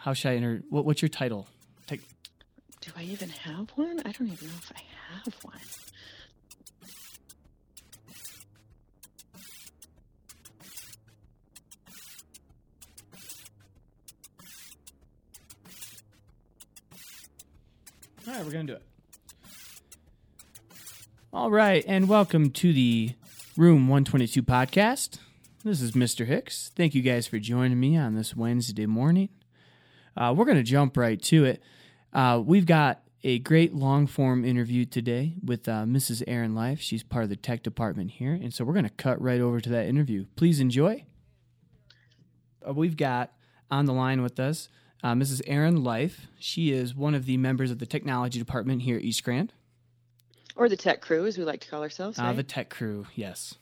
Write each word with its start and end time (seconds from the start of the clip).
how 0.00 0.14
should 0.14 0.30
I 0.30 0.36
enter? 0.36 0.62
What, 0.70 0.86
what's 0.86 1.02
your 1.02 1.10
title? 1.10 1.46
Take, 1.86 2.00
Do 2.80 2.90
I 2.96 3.02
even 3.02 3.28
have 3.28 3.68
one? 3.74 4.00
I 4.00 4.12
don't 4.12 4.28
even 4.28 4.48
know 4.48 4.54
if 4.56 4.72
I 4.74 4.80
have 5.12 5.34
one. 5.44 5.58
All 18.26 18.34
right, 18.34 18.44
we're 18.44 18.52
going 18.52 18.66
to 18.68 18.72
do 18.72 18.76
it. 18.76 18.82
All 21.30 21.50
right, 21.50 21.84
and 21.86 22.08
welcome 22.08 22.50
to 22.52 22.72
the 22.72 23.12
Room 23.54 23.88
122 23.88 24.42
podcast. 24.42 25.18
This 25.62 25.82
is 25.82 25.92
Mr. 25.92 26.24
Hicks. 26.24 26.70
Thank 26.74 26.94
you 26.94 27.02
guys 27.02 27.26
for 27.26 27.38
joining 27.38 27.78
me 27.78 27.98
on 27.98 28.14
this 28.14 28.34
Wednesday 28.34 28.86
morning. 28.86 29.28
Uh, 30.16 30.34
we're 30.36 30.44
going 30.44 30.56
to 30.56 30.62
jump 30.62 30.96
right 30.96 31.20
to 31.22 31.44
it. 31.44 31.62
Uh, 32.12 32.42
we've 32.44 32.66
got 32.66 33.02
a 33.22 33.38
great 33.40 33.74
long 33.74 34.06
form 34.06 34.44
interview 34.44 34.84
today 34.84 35.34
with 35.44 35.68
uh, 35.68 35.84
Mrs. 35.84 36.22
Aaron 36.26 36.54
Life. 36.54 36.80
She's 36.80 37.02
part 37.02 37.24
of 37.24 37.30
the 37.30 37.36
tech 37.36 37.62
department 37.62 38.12
here, 38.12 38.32
and 38.32 38.52
so 38.52 38.64
we're 38.64 38.72
going 38.72 38.84
to 38.84 38.90
cut 38.90 39.20
right 39.20 39.40
over 39.40 39.60
to 39.60 39.68
that 39.70 39.86
interview. 39.86 40.26
Please 40.36 40.60
enjoy. 40.60 41.04
Uh, 42.66 42.72
we've 42.72 42.96
got 42.96 43.32
on 43.70 43.86
the 43.86 43.92
line 43.92 44.22
with 44.22 44.40
us 44.40 44.68
uh, 45.02 45.12
Mrs. 45.12 45.42
Aaron 45.46 45.82
Life. 45.82 46.26
She 46.38 46.72
is 46.72 46.94
one 46.94 47.14
of 47.14 47.26
the 47.26 47.36
members 47.36 47.70
of 47.70 47.78
the 47.78 47.86
technology 47.86 48.38
department 48.38 48.82
here 48.82 48.96
at 48.96 49.02
East 49.02 49.24
Grand. 49.24 49.52
Or 50.56 50.68
the 50.68 50.76
tech 50.76 51.00
crew, 51.00 51.26
as 51.26 51.38
we 51.38 51.44
like 51.44 51.60
to 51.60 51.68
call 51.68 51.82
ourselves. 51.82 52.18
Uh, 52.18 52.22
right? 52.22 52.36
the 52.36 52.42
tech 52.42 52.70
crew, 52.70 53.06
yes. 53.14 53.54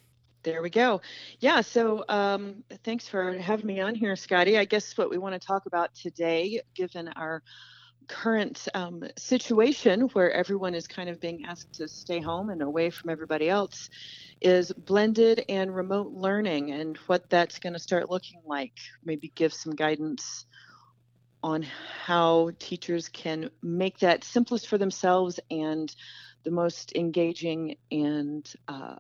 There 0.48 0.62
we 0.62 0.70
go. 0.70 1.02
Yeah, 1.40 1.60
so 1.60 2.06
um, 2.08 2.64
thanks 2.82 3.06
for 3.06 3.34
having 3.34 3.66
me 3.66 3.82
on 3.82 3.94
here, 3.94 4.16
Scotty. 4.16 4.56
I 4.56 4.64
guess 4.64 4.96
what 4.96 5.10
we 5.10 5.18
want 5.18 5.34
to 5.34 5.46
talk 5.46 5.66
about 5.66 5.94
today, 5.94 6.62
given 6.74 7.08
our 7.08 7.42
current 8.08 8.66
um, 8.72 9.04
situation 9.18 10.08
where 10.14 10.32
everyone 10.32 10.74
is 10.74 10.86
kind 10.86 11.10
of 11.10 11.20
being 11.20 11.44
asked 11.44 11.74
to 11.74 11.86
stay 11.86 12.18
home 12.18 12.48
and 12.48 12.62
away 12.62 12.88
from 12.88 13.10
everybody 13.10 13.50
else, 13.50 13.90
is 14.40 14.72
blended 14.72 15.44
and 15.50 15.76
remote 15.76 16.12
learning 16.12 16.70
and 16.70 16.96
what 17.08 17.28
that's 17.28 17.58
going 17.58 17.74
to 17.74 17.78
start 17.78 18.10
looking 18.10 18.40
like. 18.46 18.72
Maybe 19.04 19.30
give 19.34 19.52
some 19.52 19.74
guidance 19.74 20.46
on 21.42 21.62
how 22.06 22.52
teachers 22.58 23.10
can 23.10 23.50
make 23.62 23.98
that 23.98 24.24
simplest 24.24 24.66
for 24.66 24.78
themselves 24.78 25.38
and 25.50 25.94
the 26.44 26.50
most 26.50 26.94
engaging 26.96 27.76
and 27.90 28.50
uh, 28.66 28.96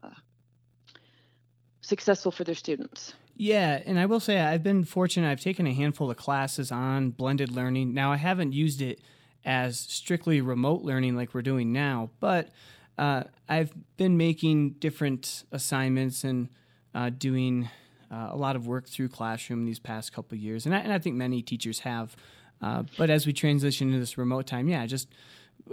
successful 1.88 2.30
for 2.30 2.44
their 2.44 2.54
students. 2.54 3.14
Yeah, 3.36 3.80
and 3.86 3.98
I 3.98 4.06
will 4.06 4.20
say 4.20 4.40
I've 4.40 4.62
been 4.62 4.84
fortunate. 4.84 5.30
I've 5.30 5.40
taken 5.40 5.66
a 5.66 5.72
handful 5.72 6.10
of 6.10 6.16
classes 6.16 6.72
on 6.72 7.10
blended 7.10 7.50
learning. 7.52 7.94
Now, 7.94 8.12
I 8.12 8.16
haven't 8.16 8.52
used 8.52 8.82
it 8.82 9.00
as 9.44 9.78
strictly 9.78 10.40
remote 10.40 10.82
learning 10.82 11.16
like 11.16 11.34
we're 11.34 11.42
doing 11.42 11.72
now, 11.72 12.10
but 12.20 12.50
uh, 12.98 13.22
I've 13.48 13.72
been 13.96 14.16
making 14.16 14.70
different 14.80 15.44
assignments 15.52 16.24
and 16.24 16.48
uh, 16.94 17.10
doing 17.10 17.70
uh, 18.10 18.28
a 18.30 18.36
lot 18.36 18.56
of 18.56 18.66
work 18.66 18.88
through 18.88 19.08
Classroom 19.08 19.64
these 19.64 19.78
past 19.78 20.12
couple 20.12 20.36
years, 20.36 20.66
and 20.66 20.74
I, 20.74 20.78
and 20.78 20.92
I 20.92 20.98
think 20.98 21.14
many 21.16 21.42
teachers 21.42 21.80
have. 21.80 22.16
Uh, 22.60 22.82
but 22.96 23.08
as 23.08 23.24
we 23.24 23.32
transition 23.32 23.88
into 23.88 24.00
this 24.00 24.18
remote 24.18 24.48
time, 24.48 24.68
yeah, 24.68 24.84
just 24.86 25.08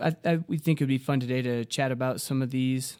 I, 0.01 0.15
I, 0.23 0.39
we 0.47 0.59
think 0.59 0.79
it 0.79 0.83
would 0.83 0.89
be 0.89 0.99
fun 0.99 1.19
today 1.19 1.41
to 1.41 1.65
chat 1.65 1.91
about 1.91 2.21
some 2.21 2.43
of 2.43 2.51
these 2.51 2.97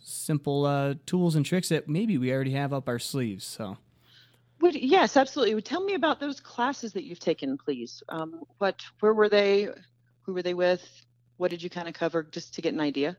simple 0.00 0.64
uh, 0.64 0.94
tools 1.06 1.34
and 1.34 1.44
tricks 1.44 1.68
that 1.68 1.88
maybe 1.88 2.18
we 2.18 2.32
already 2.32 2.52
have 2.52 2.72
up 2.72 2.88
our 2.88 2.98
sleeves. 2.98 3.44
So. 3.44 3.78
Would, 4.60 4.74
yes, 4.74 5.16
absolutely. 5.16 5.60
Tell 5.62 5.82
me 5.82 5.94
about 5.94 6.20
those 6.20 6.40
classes 6.40 6.92
that 6.94 7.04
you've 7.04 7.20
taken, 7.20 7.56
please. 7.56 8.02
Um, 8.08 8.42
what, 8.58 8.82
where 9.00 9.14
were 9.14 9.28
they? 9.28 9.68
Who 10.22 10.32
were 10.32 10.42
they 10.42 10.54
with? 10.54 10.82
What 11.36 11.50
did 11.50 11.62
you 11.62 11.70
kind 11.70 11.86
of 11.86 11.94
cover, 11.94 12.24
just 12.24 12.54
to 12.54 12.62
get 12.62 12.74
an 12.74 12.80
idea? 12.80 13.16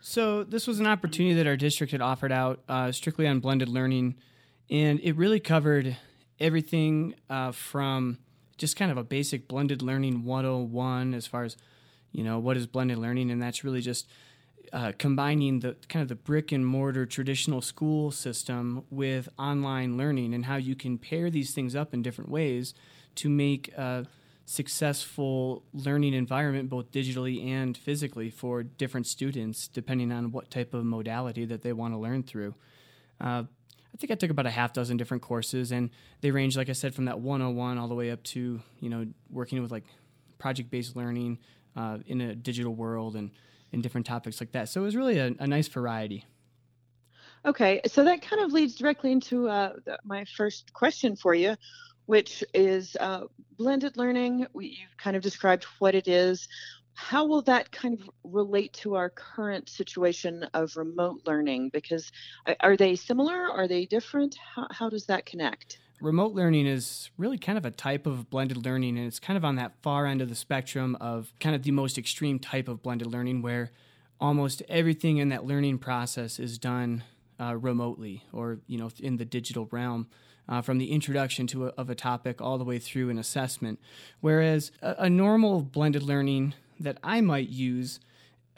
So 0.00 0.44
this 0.44 0.66
was 0.66 0.78
an 0.78 0.86
opportunity 0.86 1.34
that 1.34 1.46
our 1.46 1.56
district 1.56 1.90
had 1.90 2.00
offered 2.00 2.30
out, 2.30 2.62
uh, 2.68 2.92
strictly 2.92 3.26
on 3.26 3.40
blended 3.40 3.68
learning, 3.68 4.14
and 4.70 5.00
it 5.02 5.16
really 5.16 5.40
covered 5.40 5.96
everything 6.38 7.14
uh, 7.28 7.50
from 7.50 8.18
just 8.56 8.76
kind 8.76 8.90
of 8.90 8.98
a 8.98 9.04
basic 9.04 9.48
blended 9.48 9.82
learning 9.82 10.24
101 10.24 11.14
as 11.14 11.26
far 11.26 11.44
as 11.44 11.56
you 12.12 12.24
know 12.24 12.38
what 12.38 12.56
is 12.56 12.66
blended 12.66 12.98
learning, 12.98 13.30
and 13.30 13.42
that's 13.42 13.64
really 13.64 13.80
just 13.80 14.08
uh, 14.72 14.92
combining 14.98 15.60
the 15.60 15.76
kind 15.88 16.02
of 16.02 16.08
the 16.08 16.14
brick 16.14 16.52
and 16.52 16.66
mortar 16.66 17.06
traditional 17.06 17.60
school 17.60 18.10
system 18.10 18.84
with 18.90 19.28
online 19.38 19.96
learning 19.96 20.34
and 20.34 20.44
how 20.44 20.56
you 20.56 20.74
can 20.74 20.98
pair 20.98 21.30
these 21.30 21.52
things 21.52 21.74
up 21.74 21.94
in 21.94 22.02
different 22.02 22.30
ways 22.30 22.74
to 23.14 23.28
make 23.28 23.72
a 23.74 24.06
successful 24.44 25.64
learning 25.72 26.14
environment 26.14 26.70
both 26.70 26.90
digitally 26.92 27.44
and 27.44 27.76
physically 27.76 28.30
for 28.30 28.62
different 28.62 29.06
students 29.06 29.66
depending 29.66 30.12
on 30.12 30.30
what 30.30 30.50
type 30.50 30.72
of 30.72 30.84
modality 30.84 31.44
that 31.44 31.62
they 31.62 31.72
want 31.72 31.92
to 31.92 31.98
learn 31.98 32.22
through. 32.22 32.54
Uh, 33.20 33.42
i 33.94 33.98
think 33.98 34.10
i 34.10 34.14
took 34.14 34.30
about 34.30 34.46
a 34.46 34.50
half 34.50 34.72
dozen 34.74 34.96
different 34.96 35.22
courses 35.22 35.72
and 35.72 35.88
they 36.20 36.30
range 36.30 36.56
like 36.56 36.68
i 36.68 36.72
said 36.72 36.94
from 36.94 37.06
that 37.06 37.18
101 37.18 37.78
all 37.78 37.88
the 37.88 37.94
way 37.94 38.10
up 38.10 38.22
to 38.22 38.60
you 38.78 38.90
know 38.90 39.06
working 39.30 39.60
with 39.62 39.72
like 39.72 39.84
project-based 40.38 40.94
learning 40.94 41.38
uh, 41.76 41.98
in 42.06 42.20
a 42.20 42.34
digital 42.34 42.74
world 42.74 43.16
and 43.16 43.30
and 43.76 43.82
different 43.82 44.06
topics 44.06 44.40
like 44.40 44.52
that. 44.52 44.68
So 44.68 44.80
it 44.80 44.84
was 44.84 44.96
really 44.96 45.18
a, 45.18 45.34
a 45.38 45.46
nice 45.46 45.68
variety. 45.68 46.24
Okay, 47.44 47.80
so 47.86 48.02
that 48.02 48.22
kind 48.22 48.42
of 48.42 48.52
leads 48.52 48.74
directly 48.74 49.12
into 49.12 49.48
uh, 49.48 49.74
my 50.02 50.24
first 50.36 50.72
question 50.72 51.14
for 51.14 51.32
you, 51.32 51.54
which 52.06 52.42
is 52.54 52.96
uh, 52.98 53.26
blended 53.56 53.96
learning. 53.96 54.46
You've 54.58 54.96
kind 54.96 55.16
of 55.16 55.22
described 55.22 55.64
what 55.78 55.94
it 55.94 56.08
is. 56.08 56.48
How 56.94 57.26
will 57.26 57.42
that 57.42 57.70
kind 57.70 57.94
of 58.00 58.10
relate 58.24 58.72
to 58.82 58.96
our 58.96 59.10
current 59.10 59.68
situation 59.68 60.44
of 60.54 60.76
remote 60.76 61.20
learning? 61.26 61.70
Because 61.72 62.10
are 62.60 62.76
they 62.76 62.96
similar? 62.96 63.48
Are 63.48 63.68
they 63.68 63.84
different? 63.84 64.36
How, 64.54 64.66
how 64.70 64.88
does 64.88 65.06
that 65.06 65.26
connect? 65.26 65.78
Remote 66.00 66.34
learning 66.34 66.66
is 66.66 67.10
really 67.16 67.38
kind 67.38 67.56
of 67.56 67.64
a 67.64 67.70
type 67.70 68.06
of 68.06 68.28
blended 68.30 68.64
learning 68.64 68.98
and 68.98 69.06
it's 69.06 69.18
kind 69.18 69.36
of 69.36 69.44
on 69.44 69.56
that 69.56 69.72
far 69.82 70.06
end 70.06 70.20
of 70.20 70.28
the 70.28 70.34
spectrum 70.34 70.96
of 71.00 71.32
kind 71.40 71.54
of 71.54 71.62
the 71.62 71.70
most 71.70 71.96
extreme 71.98 72.38
type 72.38 72.68
of 72.68 72.82
blended 72.82 73.06
learning 73.06 73.42
where 73.42 73.70
almost 74.20 74.62
everything 74.68 75.18
in 75.18 75.28
that 75.28 75.44
learning 75.44 75.78
process 75.78 76.38
is 76.38 76.58
done 76.58 77.02
uh, 77.40 77.56
remotely 77.56 78.24
or 78.32 78.58
you 78.66 78.78
know 78.78 78.90
in 79.00 79.16
the 79.16 79.24
digital 79.24 79.68
realm 79.70 80.06
uh, 80.48 80.60
from 80.60 80.78
the 80.78 80.92
introduction 80.92 81.46
to 81.46 81.66
a, 81.66 81.68
of 81.70 81.90
a 81.90 81.94
topic 81.94 82.40
all 82.40 82.56
the 82.56 82.64
way 82.64 82.78
through 82.78 83.10
an 83.10 83.18
assessment. 83.18 83.80
Whereas 84.20 84.70
a, 84.80 84.94
a 85.00 85.10
normal 85.10 85.62
blended 85.62 86.02
learning 86.02 86.54
that 86.78 86.98
i 87.02 87.20
might 87.20 87.48
use 87.48 88.00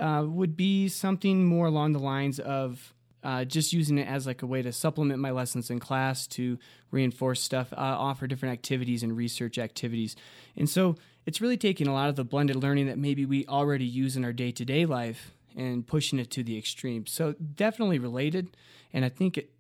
uh, 0.01 0.25
would 0.27 0.57
be 0.57 0.89
something 0.89 1.45
more 1.45 1.67
along 1.67 1.93
the 1.93 1.99
lines 1.99 2.39
of 2.39 2.93
uh, 3.23 3.45
just 3.45 3.73
using 3.73 3.99
it 3.99 4.09
as 4.09 4.27
like 4.27 4.43
a 4.43 4.47
way 4.47 4.63
to 4.63 4.73
supplement 4.73 5.21
my 5.21 5.31
lessons 5.31 5.71
in 5.71 5.79
class 5.81 6.27
to 6.29 6.59
reinforce 6.91 7.43
stuff, 7.43 7.73
uh, 7.73 7.77
offer 7.77 8.27
different 8.27 8.53
activities 8.53 9.03
and 9.03 9.17
research 9.17 9.59
activities. 9.59 10.17
And 10.57 10.69
so 10.69 10.97
it's 11.27 11.41
really 11.41 11.57
taking 11.57 11.89
a 11.89 11.93
lot 11.93 12.09
of 12.09 12.17
the 12.17 12.25
blended 12.25 12.57
learning 12.57 12.87
that 12.87 12.99
maybe 12.99 13.27
we 13.27 13.47
already 13.47 13.85
use 13.85 14.17
in 14.17 14.25
our 14.25 14.33
day 14.33 14.53
to 14.53 14.65
day 14.65 14.87
life 14.87 15.35
and 15.57 15.87
pushing 15.87 16.19
it 16.19 16.31
to 16.33 16.45
the 16.45 16.57
extreme. 16.57 17.07
So 17.07 17.33
definitely 17.33 17.99
related. 17.99 18.57
And 18.93 19.05
I 19.05 19.09
think 19.09 19.37
it, 19.37 19.51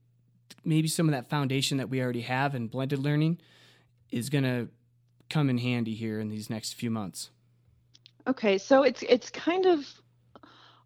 maybe 0.64 0.88
some 0.88 1.08
of 1.08 1.12
that 1.12 1.28
foundation 1.28 1.78
that 1.78 1.88
we 1.88 2.00
already 2.00 2.22
have 2.22 2.54
in 2.54 2.68
blended 2.68 3.00
learning 3.00 3.41
is 4.10 4.30
going 4.30 4.44
to 4.44 4.68
come 5.28 5.50
in 5.50 5.58
handy 5.58 5.94
here 5.94 6.20
in 6.20 6.28
these 6.28 6.48
next 6.48 6.74
few 6.74 6.91
months. 6.91 7.30
Okay, 8.26 8.58
so 8.58 8.82
it's 8.82 9.02
it's 9.02 9.30
kind 9.30 9.66
of 9.66 9.86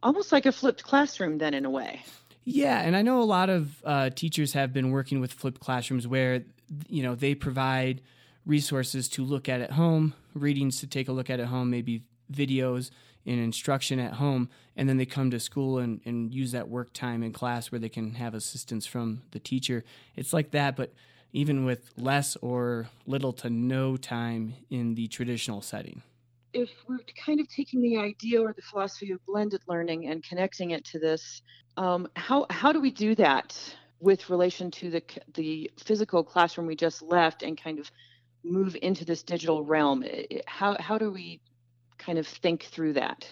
almost 0.02 0.32
like 0.32 0.46
a 0.46 0.52
flipped 0.52 0.82
classroom 0.82 1.38
then 1.38 1.54
in 1.54 1.64
a 1.64 1.70
way. 1.70 2.02
Yeah, 2.44 2.80
and 2.80 2.96
I 2.96 3.02
know 3.02 3.20
a 3.20 3.24
lot 3.24 3.50
of 3.50 3.82
uh, 3.84 4.10
teachers 4.10 4.52
have 4.54 4.72
been 4.72 4.90
working 4.90 5.20
with 5.20 5.32
flipped 5.32 5.60
classrooms 5.60 6.08
where 6.08 6.42
you 6.88 7.02
know 7.02 7.14
they 7.14 7.34
provide 7.34 8.00
resources 8.44 9.08
to 9.10 9.24
look 9.24 9.48
at 9.48 9.60
at 9.60 9.72
home, 9.72 10.14
readings 10.34 10.80
to 10.80 10.86
take 10.86 11.08
a 11.08 11.12
look 11.12 11.30
at 11.30 11.38
at 11.38 11.46
home, 11.46 11.70
maybe 11.70 12.02
videos 12.32 12.90
and 13.24 13.38
instruction 13.38 14.00
at 14.00 14.14
home, 14.14 14.48
and 14.76 14.88
then 14.88 14.96
they 14.96 15.06
come 15.06 15.30
to 15.30 15.38
school 15.38 15.78
and, 15.78 16.00
and 16.04 16.34
use 16.34 16.50
that 16.50 16.68
work 16.68 16.92
time 16.92 17.22
in 17.22 17.32
class 17.32 17.70
where 17.70 17.78
they 17.78 17.88
can 17.88 18.14
have 18.14 18.34
assistance 18.34 18.84
from 18.84 19.22
the 19.30 19.38
teacher. 19.38 19.84
It's 20.16 20.32
like 20.32 20.50
that, 20.50 20.74
but 20.74 20.92
even 21.32 21.64
with 21.64 21.90
less 21.96 22.36
or 22.42 22.88
little 23.06 23.32
to 23.32 23.48
no 23.48 23.96
time 23.96 24.54
in 24.70 24.96
the 24.96 25.06
traditional 25.06 25.62
setting 25.62 26.02
if 26.52 26.70
we're 26.88 26.98
kind 27.24 27.40
of 27.40 27.48
taking 27.48 27.80
the 27.80 27.96
idea 27.96 28.40
or 28.40 28.52
the 28.52 28.62
philosophy 28.62 29.10
of 29.12 29.24
blended 29.26 29.62
learning 29.66 30.06
and 30.06 30.22
connecting 30.22 30.70
it 30.70 30.84
to 30.86 30.98
this, 30.98 31.42
um, 31.76 32.08
how 32.16 32.46
how 32.50 32.72
do 32.72 32.80
we 32.80 32.90
do 32.90 33.14
that 33.14 33.56
with 34.00 34.28
relation 34.30 34.70
to 34.70 34.90
the 34.90 35.02
the 35.34 35.70
physical 35.84 36.22
classroom 36.22 36.66
we 36.66 36.76
just 36.76 37.02
left 37.02 37.42
and 37.42 37.60
kind 37.60 37.78
of 37.78 37.90
move 38.44 38.76
into 38.82 39.04
this 39.04 39.22
digital 39.22 39.64
realm? 39.64 40.04
How 40.46 40.76
how 40.80 40.98
do 40.98 41.10
we 41.10 41.40
kind 41.98 42.18
of 42.18 42.26
think 42.26 42.64
through 42.64 42.94
that? 42.94 43.26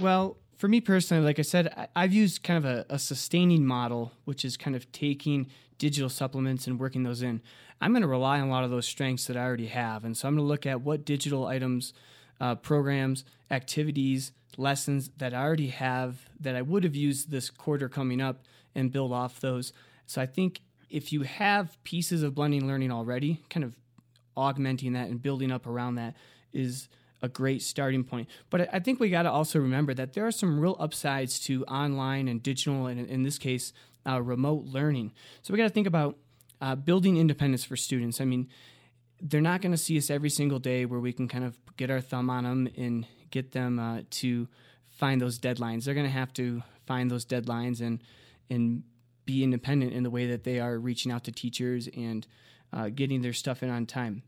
Well, 0.00 0.36
for 0.56 0.68
me 0.68 0.80
personally, 0.80 1.24
like 1.24 1.38
I 1.38 1.42
said, 1.42 1.88
I've 1.96 2.12
used 2.12 2.42
kind 2.42 2.64
of 2.64 2.70
a, 2.70 2.86
a 2.88 2.98
sustaining 2.98 3.66
model, 3.66 4.12
which 4.24 4.44
is 4.44 4.56
kind 4.56 4.76
of 4.76 4.90
taking 4.92 5.48
digital 5.78 6.08
supplements 6.08 6.68
and 6.68 6.78
working 6.78 7.02
those 7.02 7.22
in, 7.22 7.42
I'm 7.80 7.90
going 7.90 8.02
to 8.02 8.08
rely 8.08 8.38
on 8.38 8.46
a 8.46 8.50
lot 8.50 8.62
of 8.62 8.70
those 8.70 8.86
strengths 8.86 9.26
that 9.26 9.36
I 9.36 9.42
already 9.42 9.66
have. 9.66 10.04
And 10.04 10.16
so 10.16 10.28
I'm 10.28 10.36
going 10.36 10.44
to 10.44 10.48
look 10.48 10.66
at 10.66 10.82
what 10.82 11.04
digital 11.04 11.46
items, 11.46 11.92
uh, 12.42 12.56
programs, 12.56 13.24
activities, 13.50 14.32
lessons 14.58 15.10
that 15.16 15.32
I 15.32 15.42
already 15.42 15.68
have 15.68 16.28
that 16.40 16.56
I 16.56 16.60
would 16.60 16.84
have 16.84 16.96
used 16.96 17.30
this 17.30 17.48
quarter 17.48 17.88
coming 17.88 18.20
up 18.20 18.42
and 18.74 18.92
build 18.92 19.12
off 19.12 19.40
those. 19.40 19.72
So 20.06 20.20
I 20.20 20.26
think 20.26 20.60
if 20.90 21.12
you 21.12 21.22
have 21.22 21.82
pieces 21.84 22.22
of 22.22 22.34
blending 22.34 22.66
learning 22.66 22.90
already, 22.90 23.42
kind 23.48 23.64
of 23.64 23.78
augmenting 24.36 24.92
that 24.94 25.08
and 25.08 25.22
building 25.22 25.52
up 25.52 25.66
around 25.66 25.94
that 25.94 26.16
is 26.52 26.88
a 27.22 27.28
great 27.28 27.62
starting 27.62 28.02
point. 28.02 28.28
But 28.50 28.68
I 28.74 28.80
think 28.80 28.98
we 28.98 29.08
got 29.08 29.22
to 29.22 29.30
also 29.30 29.60
remember 29.60 29.94
that 29.94 30.14
there 30.14 30.26
are 30.26 30.32
some 30.32 30.58
real 30.58 30.76
upsides 30.80 31.38
to 31.40 31.64
online 31.66 32.26
and 32.26 32.42
digital, 32.42 32.86
and 32.88 33.06
in 33.06 33.22
this 33.22 33.38
case, 33.38 33.72
uh, 34.04 34.20
remote 34.20 34.64
learning. 34.64 35.12
So 35.42 35.54
we 35.54 35.58
got 35.58 35.68
to 35.68 35.70
think 35.70 35.86
about 35.86 36.18
uh, 36.60 36.74
building 36.74 37.16
independence 37.16 37.64
for 37.64 37.76
students. 37.76 38.20
I 38.20 38.24
mean, 38.24 38.48
they're 39.22 39.40
not 39.40 39.62
going 39.62 39.72
to 39.72 39.78
see 39.78 39.96
us 39.96 40.10
every 40.10 40.30
single 40.30 40.58
day 40.58 40.84
where 40.84 41.00
we 41.00 41.12
can 41.12 41.28
kind 41.28 41.44
of 41.44 41.56
get 41.76 41.90
our 41.90 42.00
thumb 42.00 42.28
on 42.28 42.44
them 42.44 42.68
and 42.76 43.06
get 43.30 43.52
them 43.52 43.78
uh, 43.78 44.00
to 44.10 44.48
find 44.90 45.20
those 45.20 45.38
deadlines. 45.38 45.84
They're 45.84 45.94
going 45.94 46.06
to 46.06 46.12
have 46.12 46.32
to 46.34 46.62
find 46.86 47.10
those 47.10 47.24
deadlines 47.24 47.80
and 47.80 48.02
and 48.50 48.82
be 49.24 49.44
independent 49.44 49.92
in 49.92 50.02
the 50.02 50.10
way 50.10 50.26
that 50.26 50.42
they 50.42 50.58
are 50.58 50.76
reaching 50.78 51.12
out 51.12 51.24
to 51.24 51.32
teachers 51.32 51.88
and 51.96 52.26
uh, 52.72 52.88
getting 52.88 53.22
their 53.22 53.32
stuff 53.32 53.62
in 53.62 53.70
on 53.70 53.86
time 53.86 54.22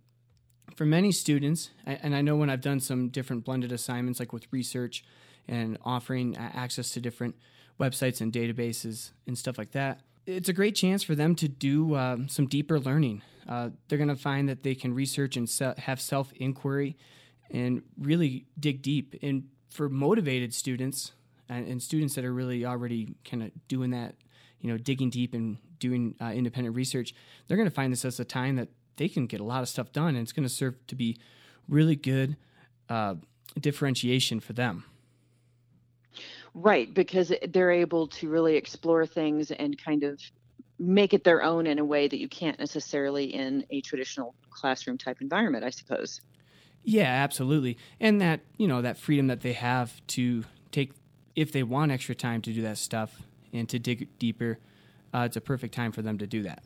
for 0.76 0.85
many 0.85 1.12
students, 1.12 1.70
and 1.87 2.14
I 2.17 2.20
know 2.20 2.37
when 2.37 2.50
I've 2.50 2.61
done 2.61 2.81
some 2.81 3.08
different 3.08 3.44
blended 3.44 3.73
assignments, 3.73 4.19
like 4.19 4.32
with 4.32 4.46
research 4.50 5.05
and 5.46 5.79
offering 5.85 6.37
access 6.37 6.91
to 6.91 7.00
different 7.00 7.37
websites 7.79 8.20
and 8.20 8.32
databases 8.32 9.11
and 9.26 9.37
stuff 9.37 9.58
like 9.58 9.73
that, 9.73 10.00
it's 10.26 10.49
a 10.49 10.52
great 10.52 10.75
chance 10.75 11.02
for 11.02 11.14
them 11.14 11.35
to 11.37 11.49
do 11.49 11.96
um, 11.96 12.29
some 12.29 12.46
deeper 12.46 12.81
learning. 12.81 13.23
Uh, 13.49 13.70
they're 13.88 13.99
going 13.99 14.08
to 14.08 14.17
find 14.17 14.49
that 14.49 14.62
they 14.62 14.75
can 14.75 14.94
research 14.94 15.37
and 15.37 15.49
se- 15.49 15.75
have 15.79 16.00
self 16.00 16.32
inquiry 16.35 16.96
and 17.50 17.82
really 17.99 18.46
dig 18.58 18.82
deep. 18.82 19.14
And 19.23 19.44
for 19.70 19.88
motivated 19.88 20.55
students 20.55 21.12
and, 21.49 21.67
and 21.67 21.82
students 21.82 22.14
that 22.14 22.25
are 22.25 22.32
really 22.32 22.64
already 22.64 23.14
kind 23.29 23.43
of 23.43 23.50
doing 23.69 23.91
that, 23.91 24.14
you 24.61 24.70
know, 24.70 24.79
digging 24.79 25.11
deep 25.11 25.35
and 25.35 25.58
doing 25.79 26.14
uh, 26.20 26.31
independent 26.31 26.75
research, 26.75 27.14
they're 27.46 27.56
going 27.56 27.69
to 27.69 27.75
find 27.75 27.93
this 27.93 28.05
as 28.05 28.19
a 28.20 28.25
time 28.25 28.56
that 28.56 28.69
they 28.96 29.08
can 29.08 29.26
get 29.26 29.41
a 29.41 29.44
lot 29.44 29.62
of 29.62 29.69
stuff 29.69 29.93
done, 29.93 30.08
and 30.08 30.19
it's 30.19 30.32
going 30.32 30.46
to 30.46 30.55
serve 30.55 30.75
to 30.87 30.94
be 30.94 31.19
really 31.69 31.96
good 31.96 32.37
uh, 32.88 33.14
differentiation 33.61 34.41
for 34.41 34.52
them. 34.52 34.85
Right, 36.55 36.94
because 36.94 37.32
they're 37.49 37.73
able 37.73 38.06
to 38.08 38.29
really 38.29 38.55
explore 38.55 39.06
things 39.06 39.50
and 39.50 39.76
kind 39.76 40.05
of 40.05 40.20
make 40.78 41.14
it 41.14 41.24
their 41.24 41.42
own 41.42 41.66
in 41.66 41.78
a 41.78 41.84
way 41.84 42.08
that 42.08 42.18
you 42.18 42.28
can't 42.28 42.58
necessarily 42.58 43.26
in 43.26 43.64
a 43.70 43.80
traditional 43.80 44.34
classroom 44.50 44.98
type 44.98 45.20
environment, 45.20 45.64
I 45.64 45.70
suppose. 45.70 46.20
Yeah, 46.82 47.04
absolutely. 47.04 47.78
And 48.00 48.20
that, 48.20 48.40
you 48.58 48.68
know, 48.68 48.82
that 48.82 48.98
freedom 48.98 49.28
that 49.28 49.40
they 49.40 49.54
have 49.54 50.06
to 50.08 50.44
take, 50.70 50.92
if 51.34 51.52
they 51.52 51.62
want 51.62 51.92
extra 51.92 52.14
time 52.14 52.42
to 52.42 52.52
do 52.52 52.62
that 52.62 52.78
stuff 52.78 53.22
and 53.52 53.68
to 53.68 53.78
dig 53.78 54.08
deeper, 54.18 54.58
uh, 55.14 55.20
it's 55.20 55.36
a 55.36 55.40
perfect 55.40 55.74
time 55.74 55.92
for 55.92 56.02
them 56.02 56.18
to 56.18 56.26
do 56.26 56.42
that. 56.42 56.62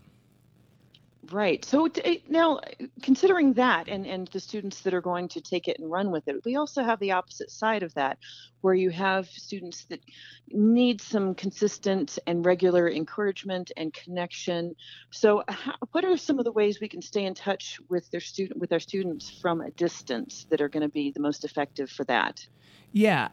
Right. 1.31 1.65
So 1.65 1.89
now, 2.29 2.61
considering 3.03 3.53
that 3.55 3.89
and, 3.89 4.07
and 4.07 4.29
the 4.29 4.41
students 4.41 4.81
that 4.83 4.95
are 4.95 5.01
going 5.01 5.29
to 5.29 5.41
take 5.41 5.69
it 5.69 5.79
and 5.79 5.91
run 5.91 6.11
with 6.11 6.27
it, 6.27 6.37
we 6.45 6.57
also 6.57 6.83
have 6.83 6.99
the 7.01 7.13
opposite 7.13 7.51
side 7.51 7.83
of 7.83 7.93
that, 7.95 8.19
where 8.63 8.75
you 8.75 8.91
have 8.91 9.29
students 9.29 9.85
that 9.87 10.01
need 10.49 11.01
some 11.01 11.35
consistent 11.35 12.19
and 12.27 12.47
regular 12.47 12.89
encouragement 12.91 13.73
and 13.77 13.93
connection. 13.93 14.75
So, 15.11 15.45
how, 15.49 15.75
what 15.93 16.05
are 16.05 16.17
some 16.17 16.39
of 16.39 16.45
the 16.45 16.53
ways 16.53 16.81
we 16.81 16.89
can 16.89 17.03
stay 17.03 17.25
in 17.25 17.35
touch 17.35 17.79
with 17.89 18.11
their 18.11 18.21
student 18.21 18.59
with 18.59 18.73
our 18.73 18.81
students 18.81 19.29
from 19.29 19.61
a 19.61 19.71
distance 19.73 20.47
that 20.51 20.61
are 20.61 20.69
going 20.69 20.83
to 20.83 20.89
be 20.89 21.11
the 21.11 21.21
most 21.21 21.45
effective 21.45 21.91
for 21.91 22.05
that? 22.05 22.47
Yeah, 22.93 23.29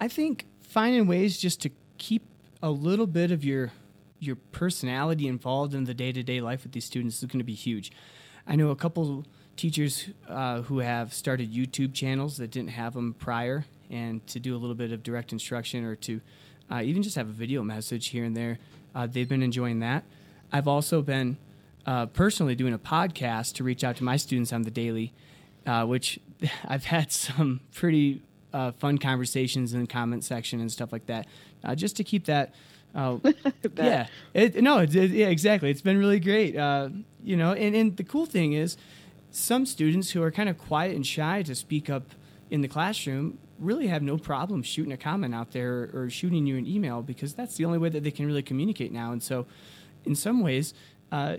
I 0.00 0.08
think 0.08 0.46
finding 0.62 1.06
ways 1.06 1.38
just 1.38 1.60
to 1.62 1.70
keep 1.98 2.22
a 2.62 2.70
little 2.70 3.06
bit 3.06 3.30
of 3.30 3.44
your 3.44 3.72
your 4.18 4.36
personality 4.36 5.28
involved 5.28 5.74
in 5.74 5.84
the 5.84 5.94
day 5.94 6.12
to 6.12 6.22
day 6.22 6.40
life 6.40 6.62
with 6.62 6.72
these 6.72 6.84
students 6.84 7.22
is 7.22 7.24
going 7.24 7.38
to 7.38 7.44
be 7.44 7.54
huge. 7.54 7.92
I 8.46 8.56
know 8.56 8.70
a 8.70 8.76
couple 8.76 9.24
teachers 9.56 10.08
uh, 10.28 10.62
who 10.62 10.78
have 10.78 11.12
started 11.12 11.52
YouTube 11.52 11.94
channels 11.94 12.36
that 12.36 12.50
didn't 12.50 12.70
have 12.70 12.94
them 12.94 13.14
prior, 13.14 13.64
and 13.90 14.26
to 14.28 14.40
do 14.40 14.54
a 14.54 14.58
little 14.58 14.74
bit 14.74 14.92
of 14.92 15.02
direct 15.02 15.32
instruction 15.32 15.84
or 15.84 15.96
to 15.96 16.20
uh, 16.70 16.82
even 16.82 17.02
just 17.02 17.16
have 17.16 17.28
a 17.28 17.32
video 17.32 17.62
message 17.62 18.08
here 18.08 18.24
and 18.24 18.36
there. 18.36 18.58
Uh, 18.94 19.06
they've 19.06 19.28
been 19.28 19.42
enjoying 19.42 19.80
that. 19.80 20.04
I've 20.52 20.68
also 20.68 21.02
been 21.02 21.36
uh, 21.86 22.06
personally 22.06 22.54
doing 22.54 22.74
a 22.74 22.78
podcast 22.78 23.54
to 23.54 23.64
reach 23.64 23.84
out 23.84 23.96
to 23.96 24.04
my 24.04 24.16
students 24.16 24.52
on 24.52 24.62
the 24.62 24.70
daily, 24.70 25.12
uh, 25.66 25.84
which 25.84 26.18
I've 26.64 26.84
had 26.84 27.12
some 27.12 27.60
pretty 27.74 28.22
uh, 28.52 28.72
fun 28.72 28.98
conversations 28.98 29.74
in 29.74 29.82
the 29.82 29.86
comment 29.86 30.24
section 30.24 30.60
and 30.60 30.70
stuff 30.70 30.92
like 30.92 31.06
that, 31.06 31.26
just 31.74 31.96
to 31.96 32.04
keep 32.04 32.26
that 32.26 32.54
Oh, 32.96 33.20
yeah. 33.76 34.06
It, 34.32 34.62
no, 34.62 34.78
it, 34.78 34.96
it, 34.96 35.10
yeah, 35.10 35.28
exactly. 35.28 35.70
It's 35.70 35.82
been 35.82 35.98
really 35.98 36.18
great. 36.18 36.56
Uh, 36.56 36.88
you 37.22 37.36
know, 37.36 37.52
and, 37.52 37.76
and 37.76 37.96
the 37.96 38.04
cool 38.04 38.24
thing 38.24 38.54
is, 38.54 38.76
some 39.30 39.66
students 39.66 40.10
who 40.10 40.22
are 40.22 40.30
kind 40.30 40.48
of 40.48 40.56
quiet 40.56 40.96
and 40.96 41.06
shy 41.06 41.42
to 41.42 41.54
speak 41.54 41.90
up 41.90 42.04
in 42.50 42.62
the 42.62 42.68
classroom 42.68 43.38
really 43.58 43.86
have 43.88 44.02
no 44.02 44.16
problem 44.16 44.62
shooting 44.62 44.92
a 44.92 44.96
comment 44.96 45.34
out 45.34 45.52
there 45.52 45.90
or, 45.92 46.04
or 46.04 46.10
shooting 46.10 46.46
you 46.46 46.56
an 46.56 46.66
email 46.66 47.02
because 47.02 47.34
that's 47.34 47.56
the 47.56 47.64
only 47.66 47.78
way 47.78 47.90
that 47.90 48.02
they 48.02 48.10
can 48.10 48.26
really 48.26 48.42
communicate 48.42 48.92
now. 48.92 49.12
And 49.12 49.22
so, 49.22 49.46
in 50.06 50.14
some 50.14 50.40
ways, 50.40 50.72
uh, 51.12 51.36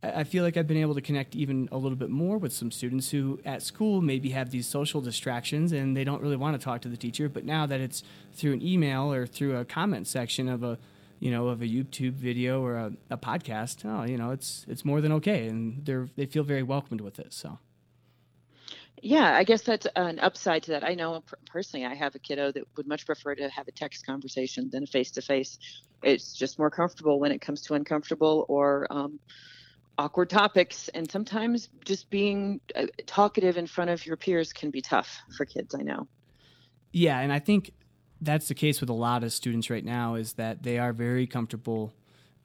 I 0.00 0.22
feel 0.22 0.44
like 0.44 0.56
I've 0.56 0.68
been 0.68 0.76
able 0.76 0.94
to 0.94 1.00
connect 1.00 1.34
even 1.34 1.68
a 1.72 1.76
little 1.76 1.96
bit 1.96 2.08
more 2.10 2.38
with 2.38 2.52
some 2.52 2.70
students 2.70 3.10
who 3.10 3.40
at 3.44 3.62
school 3.62 4.00
maybe 4.00 4.30
have 4.30 4.50
these 4.50 4.66
social 4.66 5.00
distractions 5.00 5.72
and 5.72 5.96
they 5.96 6.04
don't 6.04 6.22
really 6.22 6.36
want 6.36 6.58
to 6.58 6.64
talk 6.64 6.82
to 6.82 6.88
the 6.88 6.96
teacher. 6.96 7.28
But 7.28 7.44
now 7.44 7.66
that 7.66 7.80
it's 7.80 8.04
through 8.32 8.52
an 8.52 8.62
email 8.62 9.12
or 9.12 9.26
through 9.26 9.56
a 9.56 9.64
comment 9.64 10.06
section 10.06 10.48
of 10.48 10.62
a, 10.62 10.78
you 11.18 11.32
know, 11.32 11.48
of 11.48 11.62
a 11.62 11.66
YouTube 11.66 12.12
video 12.12 12.62
or 12.62 12.76
a, 12.76 12.92
a 13.10 13.18
podcast, 13.18 13.84
oh, 13.84 14.08
you 14.08 14.16
know, 14.16 14.30
it's 14.30 14.64
it's 14.68 14.84
more 14.84 15.00
than 15.00 15.10
okay, 15.12 15.48
and 15.48 15.84
they're 15.84 16.08
they 16.14 16.26
feel 16.26 16.44
very 16.44 16.62
welcomed 16.62 17.00
with 17.00 17.18
it. 17.18 17.32
So. 17.32 17.58
Yeah, 19.00 19.36
I 19.36 19.44
guess 19.44 19.62
that's 19.62 19.86
an 19.94 20.18
upside 20.18 20.64
to 20.64 20.72
that. 20.72 20.84
I 20.84 20.94
know 20.94 21.22
personally, 21.46 21.86
I 21.86 21.94
have 21.94 22.16
a 22.16 22.18
kiddo 22.18 22.50
that 22.50 22.64
would 22.76 22.88
much 22.88 23.06
prefer 23.06 23.34
to 23.36 23.48
have 23.48 23.68
a 23.68 23.72
text 23.72 24.04
conversation 24.04 24.70
than 24.70 24.84
a 24.84 24.86
face 24.86 25.12
to 25.12 25.22
face. 25.22 25.58
It's 26.02 26.34
just 26.34 26.58
more 26.58 26.70
comfortable 26.70 27.20
when 27.20 27.30
it 27.30 27.40
comes 27.40 27.62
to 27.62 27.74
uncomfortable 27.74 28.44
or 28.48 28.88
um, 28.90 29.20
awkward 29.98 30.30
topics 30.30 30.88
and 30.94 31.10
sometimes 31.10 31.68
just 31.84 32.08
being 32.08 32.60
uh, 32.76 32.86
talkative 33.06 33.58
in 33.58 33.66
front 33.66 33.90
of 33.90 34.06
your 34.06 34.16
peers 34.16 34.52
can 34.52 34.70
be 34.70 34.80
tough 34.80 35.18
for 35.36 35.44
kids 35.44 35.74
i 35.74 35.82
know. 35.82 36.06
Yeah 36.92 37.18
and 37.18 37.32
i 37.32 37.38
think 37.38 37.72
that's 38.20 38.48
the 38.48 38.54
case 38.54 38.80
with 38.80 38.90
a 38.90 38.94
lot 38.94 39.22
of 39.24 39.32
students 39.32 39.68
right 39.70 39.84
now 39.84 40.14
is 40.14 40.34
that 40.34 40.62
they 40.62 40.78
are 40.78 40.92
very 40.92 41.26
comfortable 41.26 41.92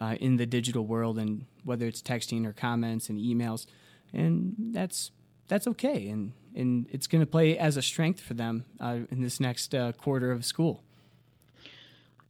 uh, 0.02 0.16
in 0.20 0.38
the 0.38 0.46
digital 0.46 0.86
world 0.86 1.18
and 1.18 1.46
whether 1.64 1.86
it's 1.86 2.02
texting 2.02 2.46
or 2.46 2.54
comments 2.54 3.10
and 3.10 3.20
emails 3.20 3.66
and 4.12 4.56
that's 4.72 5.12
that's 5.48 5.68
okay 5.68 6.10
and 6.10 6.34
and 6.56 6.88
it's 6.92 7.08
going 7.08 7.22
to 7.22 7.26
play 7.26 7.58
as 7.58 7.78
a 7.78 7.82
strength 7.82 8.20
for 8.20 8.34
them 8.34 8.66
uh, 8.80 9.00
in 9.10 9.22
this 9.22 9.40
next 9.40 9.74
uh, 9.74 9.92
quarter 9.94 10.32
of 10.32 10.44
school 10.46 10.84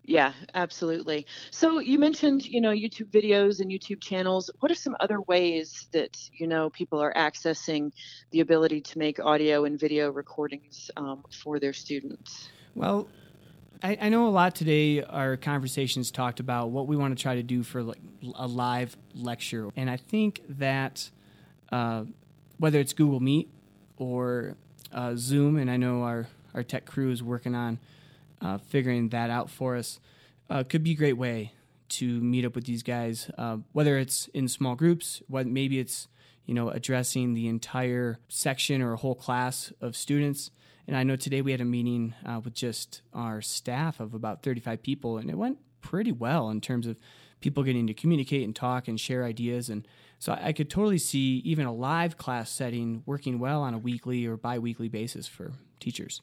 yeah, 0.05 0.33
absolutely. 0.53 1.25
So 1.51 1.79
you 1.79 1.97
mentioned, 1.97 2.45
you 2.45 2.59
know, 2.59 2.71
YouTube 2.71 3.09
videos 3.09 3.61
and 3.61 3.71
YouTube 3.71 4.01
channels. 4.01 4.49
What 4.59 4.71
are 4.71 4.75
some 4.75 4.95
other 4.99 5.21
ways 5.21 5.87
that, 5.93 6.17
you 6.33 6.45
know, 6.45 6.69
people 6.69 7.01
are 7.01 7.13
accessing 7.13 7.91
the 8.31 8.41
ability 8.41 8.81
to 8.81 8.99
make 8.99 9.19
audio 9.19 9.63
and 9.63 9.79
video 9.79 10.11
recordings 10.11 10.91
um, 10.97 11.23
for 11.43 11.57
their 11.57 11.71
students? 11.71 12.49
Well, 12.75 13.07
I, 13.81 13.97
I, 14.01 14.09
know 14.09 14.27
a 14.27 14.29
lot 14.29 14.55
today 14.55 15.03
our 15.03 15.37
conversations 15.37 16.11
talked 16.11 16.39
about 16.39 16.71
what 16.71 16.87
we 16.87 16.97
want 16.97 17.17
to 17.17 17.21
try 17.21 17.35
to 17.35 17.43
do 17.43 17.63
for 17.63 17.83
like 17.83 17.99
a 18.35 18.47
live 18.47 18.97
lecture. 19.15 19.69
And 19.75 19.89
I 19.89 19.97
think 19.97 20.41
that 20.49 21.09
uh, 21.71 22.05
whether 22.57 22.79
it's 22.79 22.93
Google 22.93 23.19
Meet 23.21 23.49
or 23.97 24.57
uh, 24.91 25.13
Zoom, 25.15 25.57
and 25.57 25.71
I 25.71 25.77
know 25.77 26.03
our, 26.03 26.27
our 26.53 26.63
tech 26.63 26.85
crew 26.85 27.11
is 27.11 27.23
working 27.23 27.55
on 27.55 27.79
uh, 28.43 28.57
figuring 28.57 29.09
that 29.09 29.29
out 29.29 29.49
for 29.49 29.75
us 29.75 29.99
uh, 30.49 30.63
could 30.63 30.83
be 30.83 30.91
a 30.91 30.95
great 30.95 31.17
way 31.17 31.53
to 31.89 32.19
meet 32.21 32.45
up 32.45 32.55
with 32.55 32.65
these 32.65 32.83
guys, 32.83 33.29
uh, 33.37 33.57
whether 33.71 33.97
it's 33.97 34.27
in 34.29 34.47
small 34.47 34.75
groups, 34.75 35.21
what 35.27 35.47
maybe 35.47 35.79
it's 35.79 36.07
you 36.45 36.53
know 36.53 36.69
addressing 36.69 37.33
the 37.33 37.47
entire 37.47 38.19
section 38.27 38.81
or 38.81 38.93
a 38.93 38.97
whole 38.97 39.15
class 39.15 39.71
of 39.79 39.95
students. 39.95 40.51
And 40.87 40.97
I 40.97 41.03
know 41.03 41.15
today 41.15 41.41
we 41.41 41.51
had 41.51 41.61
a 41.61 41.65
meeting 41.65 42.13
uh, 42.25 42.41
with 42.43 42.53
just 42.53 43.01
our 43.13 43.41
staff 43.41 44.01
of 44.01 44.13
about 44.13 44.43
35 44.43 44.81
people, 44.83 45.17
and 45.17 45.29
it 45.29 45.37
went 45.37 45.59
pretty 45.81 46.11
well 46.11 46.49
in 46.49 46.59
terms 46.59 46.87
of 46.87 46.97
people 47.39 47.63
getting 47.63 47.87
to 47.87 47.93
communicate 47.93 48.43
and 48.43 48.55
talk 48.55 48.87
and 48.87 48.99
share 48.99 49.23
ideas. 49.23 49.69
And 49.69 49.87
so 50.19 50.37
I 50.41 50.51
could 50.51 50.69
totally 50.69 50.97
see 50.97 51.41
even 51.45 51.65
a 51.65 51.73
live 51.73 52.17
class 52.17 52.49
setting 52.49 53.03
working 53.05 53.39
well 53.39 53.61
on 53.61 53.73
a 53.73 53.77
weekly 53.77 54.25
or 54.25 54.35
bi 54.35 54.59
weekly 54.59 54.89
basis 54.89 55.27
for 55.27 55.53
teachers. 55.79 56.21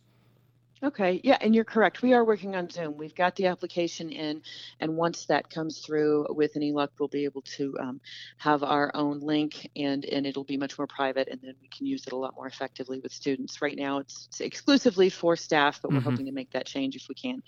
Okay, 0.82 1.20
yeah, 1.22 1.37
and 1.42 1.54
you're 1.54 1.64
correct. 1.64 2.00
We 2.00 2.14
are 2.14 2.25
working 2.25 2.56
on 2.56 2.70
Zoom. 2.70 2.96
We've 2.96 3.14
got 3.14 3.37
the 3.37 3.49
application 3.49 4.08
in, 4.08 4.40
and 4.80 4.96
once 4.96 5.26
that 5.26 5.50
comes 5.50 5.80
through, 5.80 6.26
with 6.30 6.56
any 6.56 6.72
luck, 6.72 6.92
we'll 6.99 7.08
be 7.08 7.25
able 7.25 7.42
to 7.42 7.76
um, 7.78 8.00
have 8.38 8.62
our 8.62 8.90
own 8.94 9.20
link, 9.20 9.68
and 9.76 10.06
and 10.06 10.26
it'll 10.26 10.44
be 10.44 10.56
much 10.56 10.78
more 10.78 10.87
private, 10.87 11.28
and 11.28 11.38
then 11.42 11.54
we 11.60 11.68
can 11.68 11.84
use 11.84 12.06
it 12.06 12.14
a 12.14 12.16
lot 12.16 12.34
more 12.34 12.46
effectively 12.46 12.99
with 12.99 13.12
students. 13.12 13.60
Right 13.60 13.76
now, 13.76 13.99
it's, 13.99 14.26
it's 14.30 14.40
exclusively 14.40 15.10
for 15.10 15.37
staff, 15.37 15.80
but 15.82 15.90
we're 15.90 15.99
mm-hmm. 15.99 16.10
hoping 16.10 16.26
to 16.26 16.32
make 16.32 16.52
that 16.52 16.64
change 16.64 16.96
if 16.96 17.08
we 17.10 17.14
can. 17.14 17.42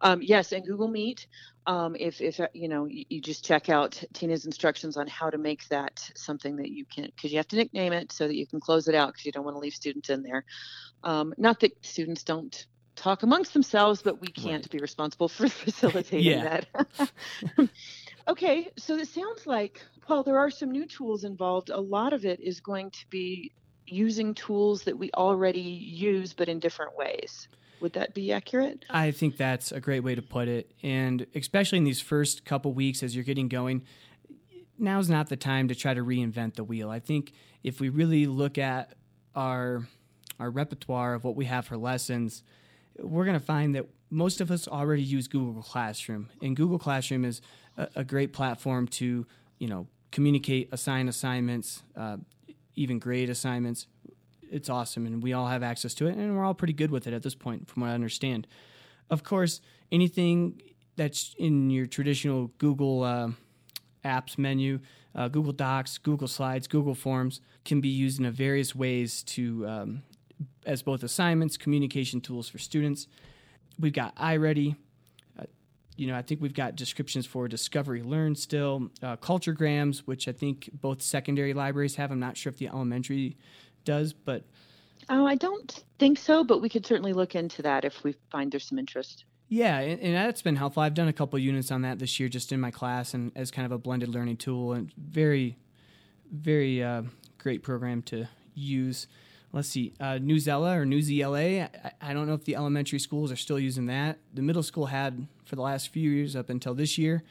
Um, 0.00 0.20
yes, 0.20 0.50
and 0.50 0.66
Google 0.66 0.88
Meet. 0.88 1.28
Um, 1.68 1.94
if 1.94 2.20
if 2.20 2.40
uh, 2.40 2.48
you 2.52 2.66
know, 2.66 2.86
you, 2.86 3.04
you, 3.08 3.20
just 3.20 3.44
check 3.44 3.68
out 3.68 4.02
Tina's 4.12 4.44
instructions 4.44 4.96
on 4.96 5.06
how 5.06 5.30
to 5.30 5.38
make 5.38 5.68
that 5.68 6.10
something 6.16 6.56
that 6.56 6.72
you 6.72 6.84
can, 6.84 7.04
because 7.14 7.30
you 7.30 7.38
have 7.38 7.46
to 7.48 7.56
nickname 7.56 7.92
it 7.92 8.10
so 8.10 8.26
that 8.26 8.34
you 8.34 8.44
can 8.48 8.58
close 8.58 8.88
it 8.88 8.96
out, 8.96 9.12
because 9.12 9.24
you 9.24 9.30
don't 9.30 9.44
want 9.44 9.54
to 9.54 9.60
leave 9.60 9.74
students 9.74 10.10
in 10.10 10.24
there. 10.24 10.44
Um, 11.04 11.32
not 11.38 11.60
that 11.60 11.84
students 11.84 12.24
don't 12.24 12.66
talk 12.96 13.22
amongst 13.22 13.52
themselves, 13.52 14.02
but 14.02 14.20
we 14.20 14.28
can't 14.28 14.64
right. 14.64 14.70
be 14.70 14.78
responsible 14.78 15.28
for 15.28 15.48
facilitating 15.48 16.42
that. 16.42 16.66
okay, 18.28 18.70
so 18.76 18.96
it 18.96 19.08
sounds 19.08 19.46
like 19.46 19.80
while 20.06 20.22
there 20.22 20.38
are 20.38 20.50
some 20.50 20.70
new 20.70 20.86
tools 20.86 21.24
involved, 21.24 21.70
a 21.70 21.80
lot 21.80 22.12
of 22.12 22.24
it 22.24 22.40
is 22.40 22.60
going 22.60 22.90
to 22.90 23.06
be 23.10 23.52
using 23.86 24.34
tools 24.34 24.84
that 24.84 24.98
we 24.98 25.10
already 25.12 25.60
use, 25.60 26.32
but 26.32 26.48
in 26.48 26.58
different 26.58 26.96
ways. 26.96 27.48
Would 27.80 27.94
that 27.94 28.14
be 28.14 28.32
accurate? 28.32 28.84
I 28.88 29.10
think 29.10 29.36
that's 29.36 29.72
a 29.72 29.80
great 29.80 30.00
way 30.00 30.14
to 30.14 30.22
put 30.22 30.46
it. 30.46 30.70
And 30.84 31.26
especially 31.34 31.78
in 31.78 31.84
these 31.84 32.00
first 32.00 32.44
couple 32.44 32.72
weeks 32.72 33.02
as 33.02 33.16
you're 33.16 33.24
getting 33.24 33.48
going, 33.48 33.82
now's 34.78 35.10
not 35.10 35.28
the 35.28 35.36
time 35.36 35.66
to 35.68 35.74
try 35.74 35.92
to 35.92 36.04
reinvent 36.04 36.54
the 36.54 36.62
wheel. 36.62 36.90
I 36.90 37.00
think 37.00 37.32
if 37.64 37.80
we 37.80 37.88
really 37.88 38.26
look 38.26 38.56
at 38.56 38.94
our 39.34 39.86
our 40.38 40.50
repertoire 40.50 41.14
of 41.14 41.24
what 41.24 41.36
we 41.36 41.44
have 41.44 41.66
for 41.66 41.76
lessons, 41.76 42.42
we're 43.02 43.24
going 43.24 43.38
to 43.38 43.44
find 43.44 43.74
that 43.74 43.86
most 44.10 44.40
of 44.40 44.50
us 44.50 44.68
already 44.68 45.02
use 45.02 45.28
Google 45.28 45.62
Classroom, 45.62 46.30
and 46.42 46.54
Google 46.54 46.78
Classroom 46.78 47.24
is 47.24 47.40
a, 47.76 47.88
a 47.96 48.04
great 48.04 48.32
platform 48.32 48.86
to, 48.88 49.26
you 49.58 49.68
know, 49.68 49.86
communicate, 50.10 50.68
assign 50.72 51.08
assignments, 51.08 51.82
uh, 51.96 52.18
even 52.74 52.98
grade 52.98 53.30
assignments. 53.30 53.86
It's 54.42 54.68
awesome, 54.68 55.06
and 55.06 55.22
we 55.22 55.32
all 55.32 55.46
have 55.46 55.62
access 55.62 55.94
to 55.94 56.06
it, 56.06 56.16
and 56.16 56.36
we're 56.36 56.44
all 56.44 56.54
pretty 56.54 56.74
good 56.74 56.90
with 56.90 57.06
it 57.06 57.14
at 57.14 57.22
this 57.22 57.34
point, 57.34 57.68
from 57.68 57.82
what 57.82 57.90
I 57.90 57.94
understand. 57.94 58.46
Of 59.08 59.24
course, 59.24 59.60
anything 59.90 60.60
that's 60.96 61.34
in 61.38 61.70
your 61.70 61.86
traditional 61.86 62.48
Google 62.58 63.02
uh, 63.02 63.30
apps 64.04 64.36
menu, 64.36 64.80
uh, 65.14 65.28
Google 65.28 65.52
Docs, 65.52 65.98
Google 65.98 66.28
Slides, 66.28 66.66
Google 66.66 66.94
Forms, 66.94 67.40
can 67.64 67.80
be 67.80 67.88
used 67.88 68.20
in 68.20 68.30
various 68.30 68.74
ways 68.74 69.22
to 69.22 69.66
um, 69.66 70.02
as 70.66 70.82
both 70.82 71.02
assignments, 71.02 71.56
communication 71.56 72.20
tools 72.20 72.48
for 72.48 72.58
students. 72.58 73.06
We've 73.78 73.92
got 73.92 74.14
iReady. 74.16 74.76
Uh, 75.38 75.44
you 75.96 76.06
know, 76.06 76.14
I 76.14 76.22
think 76.22 76.40
we've 76.40 76.54
got 76.54 76.76
descriptions 76.76 77.26
for 77.26 77.48
Discovery 77.48 78.02
Learn 78.02 78.34
still, 78.34 78.90
uh, 79.02 79.16
Culturegrams, 79.16 80.00
which 80.00 80.28
I 80.28 80.32
think 80.32 80.70
both 80.72 81.02
secondary 81.02 81.54
libraries 81.54 81.96
have. 81.96 82.10
I'm 82.10 82.20
not 82.20 82.36
sure 82.36 82.50
if 82.50 82.58
the 82.58 82.68
elementary 82.68 83.36
does, 83.84 84.12
but. 84.12 84.44
Oh, 85.08 85.26
I 85.26 85.34
don't 85.34 85.84
think 85.98 86.18
so, 86.18 86.44
but 86.44 86.62
we 86.62 86.68
could 86.68 86.86
certainly 86.86 87.12
look 87.12 87.34
into 87.34 87.62
that 87.62 87.84
if 87.84 88.04
we 88.04 88.14
find 88.30 88.52
there's 88.52 88.66
some 88.66 88.78
interest. 88.78 89.24
Yeah, 89.48 89.80
and, 89.80 90.00
and, 90.00 90.14
that's 90.14 90.40
been 90.40 90.56
helpful. 90.56 90.82
I've 90.82 90.94
done 90.94 91.08
a 91.08 91.12
couple 91.12 91.38
units 91.38 91.70
on 91.70 91.82
that 91.82 91.98
this 91.98 92.18
year 92.18 92.30
just 92.30 92.52
in 92.52 92.60
my 92.60 92.70
class 92.70 93.12
and 93.12 93.32
as 93.36 93.50
kind 93.50 93.66
of 93.66 93.72
a 93.72 93.76
blended 93.76 94.08
learning 94.08 94.38
tool 94.38 94.72
and 94.72 94.90
very, 94.96 95.58
very 96.30 96.82
uh, 96.82 97.02
great 97.36 97.62
program 97.62 98.00
to 98.04 98.26
use 98.54 99.08
let's 99.52 99.68
see, 99.68 99.92
uh, 100.00 100.14
Newsela 100.14 100.76
or 100.76 100.86
Newsela. 100.86 101.68
I, 101.84 101.92
I 102.00 102.12
don't 102.12 102.26
know 102.26 102.34
if 102.34 102.44
the 102.44 102.56
elementary 102.56 102.98
schools 102.98 103.30
are 103.30 103.36
still 103.36 103.58
using 103.58 103.86
that. 103.86 104.18
The 104.32 104.42
middle 104.42 104.62
school 104.62 104.86
had 104.86 105.26
for 105.44 105.56
the 105.56 105.62
last 105.62 105.88
few 105.88 106.10
years 106.10 106.34
up 106.34 106.50
until 106.50 106.74
this 106.74 106.98
year. 106.98 107.22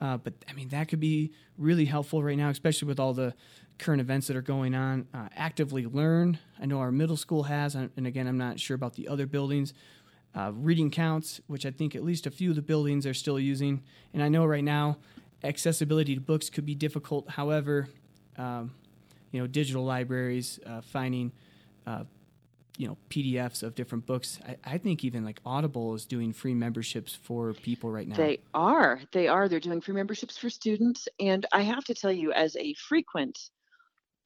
Uh, 0.00 0.16
but 0.16 0.34
I 0.48 0.52
mean, 0.52 0.68
that 0.68 0.88
could 0.88 1.00
be 1.00 1.32
really 1.56 1.86
helpful 1.86 2.22
right 2.22 2.36
now, 2.36 2.50
especially 2.50 2.88
with 2.88 3.00
all 3.00 3.14
the 3.14 3.34
current 3.78 4.00
events 4.00 4.26
that 4.26 4.36
are 4.36 4.42
going 4.42 4.74
on. 4.74 5.06
Uh, 5.12 5.28
Actively 5.36 5.86
Learn, 5.86 6.38
I 6.60 6.66
know 6.66 6.78
our 6.80 6.92
middle 6.92 7.16
school 7.16 7.44
has, 7.44 7.74
and 7.74 8.06
again, 8.06 8.26
I'm 8.26 8.38
not 8.38 8.58
sure 8.58 8.74
about 8.74 8.94
the 8.94 9.08
other 9.08 9.26
buildings. 9.26 9.74
Uh, 10.34 10.52
reading 10.54 10.90
counts, 10.90 11.40
which 11.46 11.64
I 11.64 11.70
think 11.70 11.94
at 11.94 12.04
least 12.04 12.26
a 12.26 12.30
few 12.30 12.50
of 12.50 12.56
the 12.56 12.62
buildings 12.62 13.06
are 13.06 13.14
still 13.14 13.40
using. 13.40 13.82
And 14.12 14.22
I 14.22 14.28
know 14.28 14.44
right 14.44 14.64
now 14.64 14.98
accessibility 15.42 16.14
to 16.14 16.20
books 16.20 16.50
could 16.50 16.66
be 16.66 16.74
difficult. 16.74 17.30
However, 17.30 17.88
um, 18.36 18.72
you 19.32 19.40
know, 19.40 19.46
digital 19.46 19.84
libraries, 19.84 20.60
uh, 20.66 20.82
finding 20.82 21.32
uh, 21.86 22.04
you 22.78 22.86
know 22.86 22.96
PDFs 23.10 23.62
of 23.62 23.74
different 23.74 24.06
books. 24.06 24.38
I, 24.46 24.56
I, 24.64 24.78
think 24.78 25.04
even 25.04 25.24
like 25.24 25.40
Audible 25.44 25.94
is 25.94 26.04
doing 26.04 26.32
free 26.32 26.54
memberships 26.54 27.14
for 27.14 27.52
people 27.54 27.90
right 27.90 28.06
now. 28.06 28.16
They 28.16 28.40
are. 28.54 29.00
They 29.12 29.28
are. 29.28 29.48
They're 29.48 29.60
doing 29.60 29.80
free 29.80 29.94
memberships 29.94 30.36
for 30.36 30.50
students. 30.50 31.08
And 31.18 31.46
I 31.52 31.62
have 31.62 31.84
to 31.84 31.94
tell 31.94 32.12
you, 32.12 32.32
as 32.32 32.56
a 32.56 32.74
frequent 32.74 33.38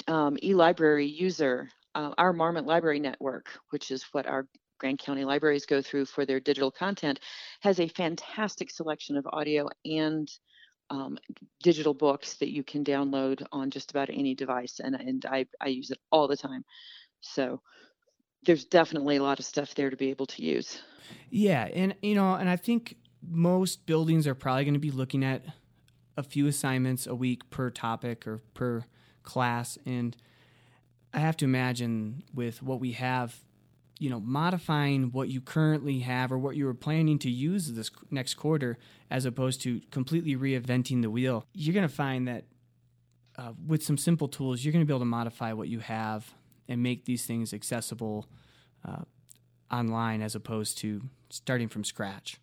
um, 0.08 0.36
e-library 0.42 1.06
user, 1.06 1.68
uh, 1.94 2.12
our 2.18 2.32
Marmot 2.32 2.66
Library 2.66 3.00
Network, 3.00 3.46
which 3.70 3.90
is 3.90 4.04
what 4.12 4.26
our 4.26 4.46
Grand 4.78 4.98
County 4.98 5.24
libraries 5.24 5.66
go 5.66 5.82
through 5.82 6.06
for 6.06 6.24
their 6.24 6.40
digital 6.40 6.70
content, 6.70 7.20
has 7.60 7.80
a 7.80 7.88
fantastic 7.88 8.70
selection 8.70 9.16
of 9.16 9.26
audio 9.32 9.68
and 9.84 10.30
um, 10.88 11.18
digital 11.62 11.94
books 11.94 12.34
that 12.34 12.50
you 12.50 12.64
can 12.64 12.82
download 12.82 13.46
on 13.52 13.70
just 13.70 13.90
about 13.90 14.10
any 14.10 14.34
device, 14.34 14.80
and 14.82 14.96
and 14.96 15.24
I 15.26 15.46
I 15.60 15.68
use 15.68 15.90
it 15.90 15.98
all 16.10 16.26
the 16.26 16.36
time. 16.36 16.64
So 17.20 17.60
there's 18.44 18.64
definitely 18.64 19.16
a 19.16 19.22
lot 19.22 19.38
of 19.38 19.44
stuff 19.44 19.74
there 19.74 19.90
to 19.90 19.96
be 19.96 20.10
able 20.10 20.26
to 20.26 20.42
use. 20.42 20.80
Yeah, 21.30 21.68
and 21.72 21.94
you 22.02 22.14
know, 22.14 22.34
and 22.34 22.48
I 22.48 22.56
think 22.56 22.96
most 23.22 23.86
buildings 23.86 24.26
are 24.26 24.34
probably 24.34 24.64
going 24.64 24.74
to 24.74 24.80
be 24.80 24.90
looking 24.90 25.24
at 25.24 25.42
a 26.16 26.22
few 26.22 26.46
assignments 26.46 27.06
a 27.06 27.14
week 27.14 27.48
per 27.50 27.70
topic 27.70 28.26
or 28.26 28.38
per 28.54 28.84
class 29.22 29.78
and 29.84 30.16
I 31.12 31.18
have 31.18 31.36
to 31.38 31.44
imagine 31.44 32.22
with 32.34 32.62
what 32.62 32.80
we 32.80 32.92
have, 32.92 33.36
you 33.98 34.10
know, 34.10 34.20
modifying 34.20 35.10
what 35.10 35.28
you 35.28 35.40
currently 35.40 36.00
have 36.00 36.30
or 36.30 36.38
what 36.38 36.56
you 36.56 36.66
were 36.66 36.74
planning 36.74 37.18
to 37.20 37.30
use 37.30 37.72
this 37.72 37.90
next 38.10 38.34
quarter 38.34 38.78
as 39.10 39.24
opposed 39.24 39.60
to 39.62 39.80
completely 39.90 40.36
reinventing 40.36 41.02
the 41.02 41.10
wheel. 41.10 41.46
You're 41.52 41.74
going 41.74 41.88
to 41.88 41.94
find 41.94 42.28
that 42.28 42.44
uh, 43.36 43.52
with 43.66 43.82
some 43.82 43.98
simple 43.98 44.28
tools, 44.28 44.64
you're 44.64 44.72
going 44.72 44.84
to 44.84 44.86
be 44.86 44.92
able 44.92 45.00
to 45.00 45.06
modify 45.06 45.52
what 45.52 45.68
you 45.68 45.80
have 45.80 46.32
and 46.70 46.82
make 46.82 47.04
these 47.04 47.26
things 47.26 47.52
accessible 47.52 48.26
uh, 48.88 49.02
online 49.70 50.22
as 50.22 50.34
opposed 50.34 50.78
to 50.78 51.02
starting 51.28 51.68
from 51.68 51.84
scratch. 51.84 52.38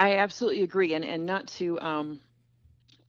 I 0.00 0.16
absolutely 0.16 0.62
agree, 0.62 0.94
and 0.94 1.04
and 1.04 1.26
not 1.26 1.46
to 1.58 1.78
um, 1.80 2.20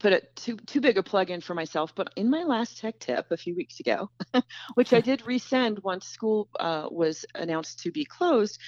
put 0.00 0.14
it 0.14 0.34
too 0.34 0.56
too 0.56 0.80
big 0.80 0.96
a 0.98 1.02
plug 1.02 1.30
in 1.30 1.40
for 1.40 1.54
myself, 1.54 1.94
but 1.94 2.12
in 2.16 2.30
my 2.30 2.42
last 2.42 2.78
tech 2.78 2.98
tip 2.98 3.26
a 3.30 3.36
few 3.36 3.54
weeks 3.54 3.80
ago, 3.80 4.10
which 4.74 4.92
I 4.92 5.00
did 5.00 5.20
resend 5.20 5.82
once 5.84 6.06
school 6.06 6.48
uh, 6.58 6.88
was 6.90 7.24
announced 7.34 7.80
to 7.80 7.92
be 7.92 8.04
closed, 8.04 8.58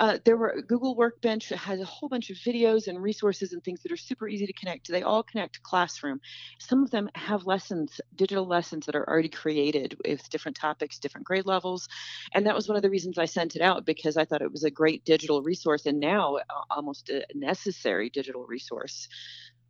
uh, 0.00 0.18
there 0.24 0.36
were 0.36 0.62
Google 0.66 0.96
Workbench 0.96 1.50
has 1.50 1.80
a 1.80 1.84
whole 1.84 2.08
bunch 2.08 2.30
of 2.30 2.36
videos 2.38 2.88
and 2.88 3.00
resources 3.00 3.52
and 3.52 3.62
things 3.62 3.82
that 3.82 3.92
are 3.92 3.96
super 3.96 4.26
easy 4.28 4.46
to 4.46 4.52
connect. 4.54 4.86
To 4.86 4.92
they 4.92 5.02
all 5.02 5.22
connect 5.22 5.54
to 5.54 5.60
Classroom. 5.60 6.20
Some 6.58 6.82
of 6.82 6.90
them 6.90 7.10
have 7.14 7.46
lessons, 7.46 8.00
digital 8.14 8.46
lessons 8.46 8.86
that 8.86 8.96
are 8.96 9.08
already 9.08 9.28
created 9.28 9.94
with 10.04 10.28
different 10.30 10.56
topics, 10.56 10.98
different 10.98 11.26
grade 11.26 11.46
levels, 11.46 11.86
and 12.32 12.46
that 12.46 12.54
was 12.54 12.66
one 12.66 12.76
of 12.76 12.82
the 12.82 12.90
reasons 12.90 13.18
I 13.18 13.26
sent 13.26 13.56
it 13.56 13.62
out 13.62 13.84
because 13.84 14.16
I 14.16 14.24
thought 14.24 14.42
it 14.42 14.52
was 14.52 14.64
a 14.64 14.70
great 14.70 15.04
digital 15.04 15.42
resource 15.42 15.84
and 15.84 16.00
now 16.00 16.36
uh, 16.36 16.42
almost 16.70 17.10
a 17.10 17.26
necessary 17.34 18.08
digital 18.08 18.46
resource 18.46 19.08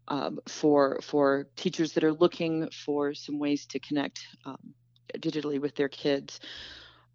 um, 0.08 0.40
for 0.46 0.98
for 1.02 1.48
teachers 1.56 1.92
that 1.92 2.04
are 2.04 2.12
looking 2.12 2.68
for 2.84 3.14
some 3.14 3.38
ways 3.38 3.66
to 3.66 3.78
connect 3.78 4.20
um, 4.44 4.74
digitally 5.16 5.60
with 5.60 5.74
their 5.76 5.88
kids. 5.88 6.40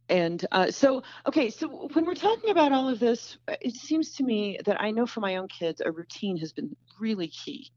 And 0.10 0.46
uh, 0.52 0.70
so, 0.70 1.04
okay, 1.28 1.50
so 1.50 1.90
when 1.94 2.06
we're 2.06 2.14
talking 2.14 2.50
about 2.50 2.74
all 2.74 2.90
of 2.90 3.00
this, 3.00 3.38
it 3.62 3.74
seems 3.74 4.16
to 4.16 4.24
me 4.24 4.60
that 4.66 4.82
I 4.82 4.92
know 4.92 5.06
for 5.06 5.22
my 5.22 5.38
own 5.38 5.48
kids, 5.48 5.82
a 5.84 5.92
routine 5.92 6.38
has 6.38 6.52
been 6.52 6.76
really 7.00 7.28
key. 7.28 7.72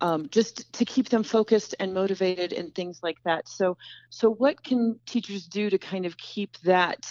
Um, 0.00 0.28
just 0.30 0.72
to 0.74 0.84
keep 0.84 1.08
them 1.08 1.24
focused 1.24 1.74
and 1.80 1.92
motivated 1.92 2.52
and 2.52 2.72
things 2.72 3.00
like 3.02 3.16
that. 3.24 3.48
So, 3.48 3.76
so 4.10 4.30
what 4.30 4.62
can 4.62 5.00
teachers 5.06 5.48
do 5.48 5.70
to 5.70 5.78
kind 5.78 6.06
of 6.06 6.16
keep 6.16 6.56
that 6.58 7.04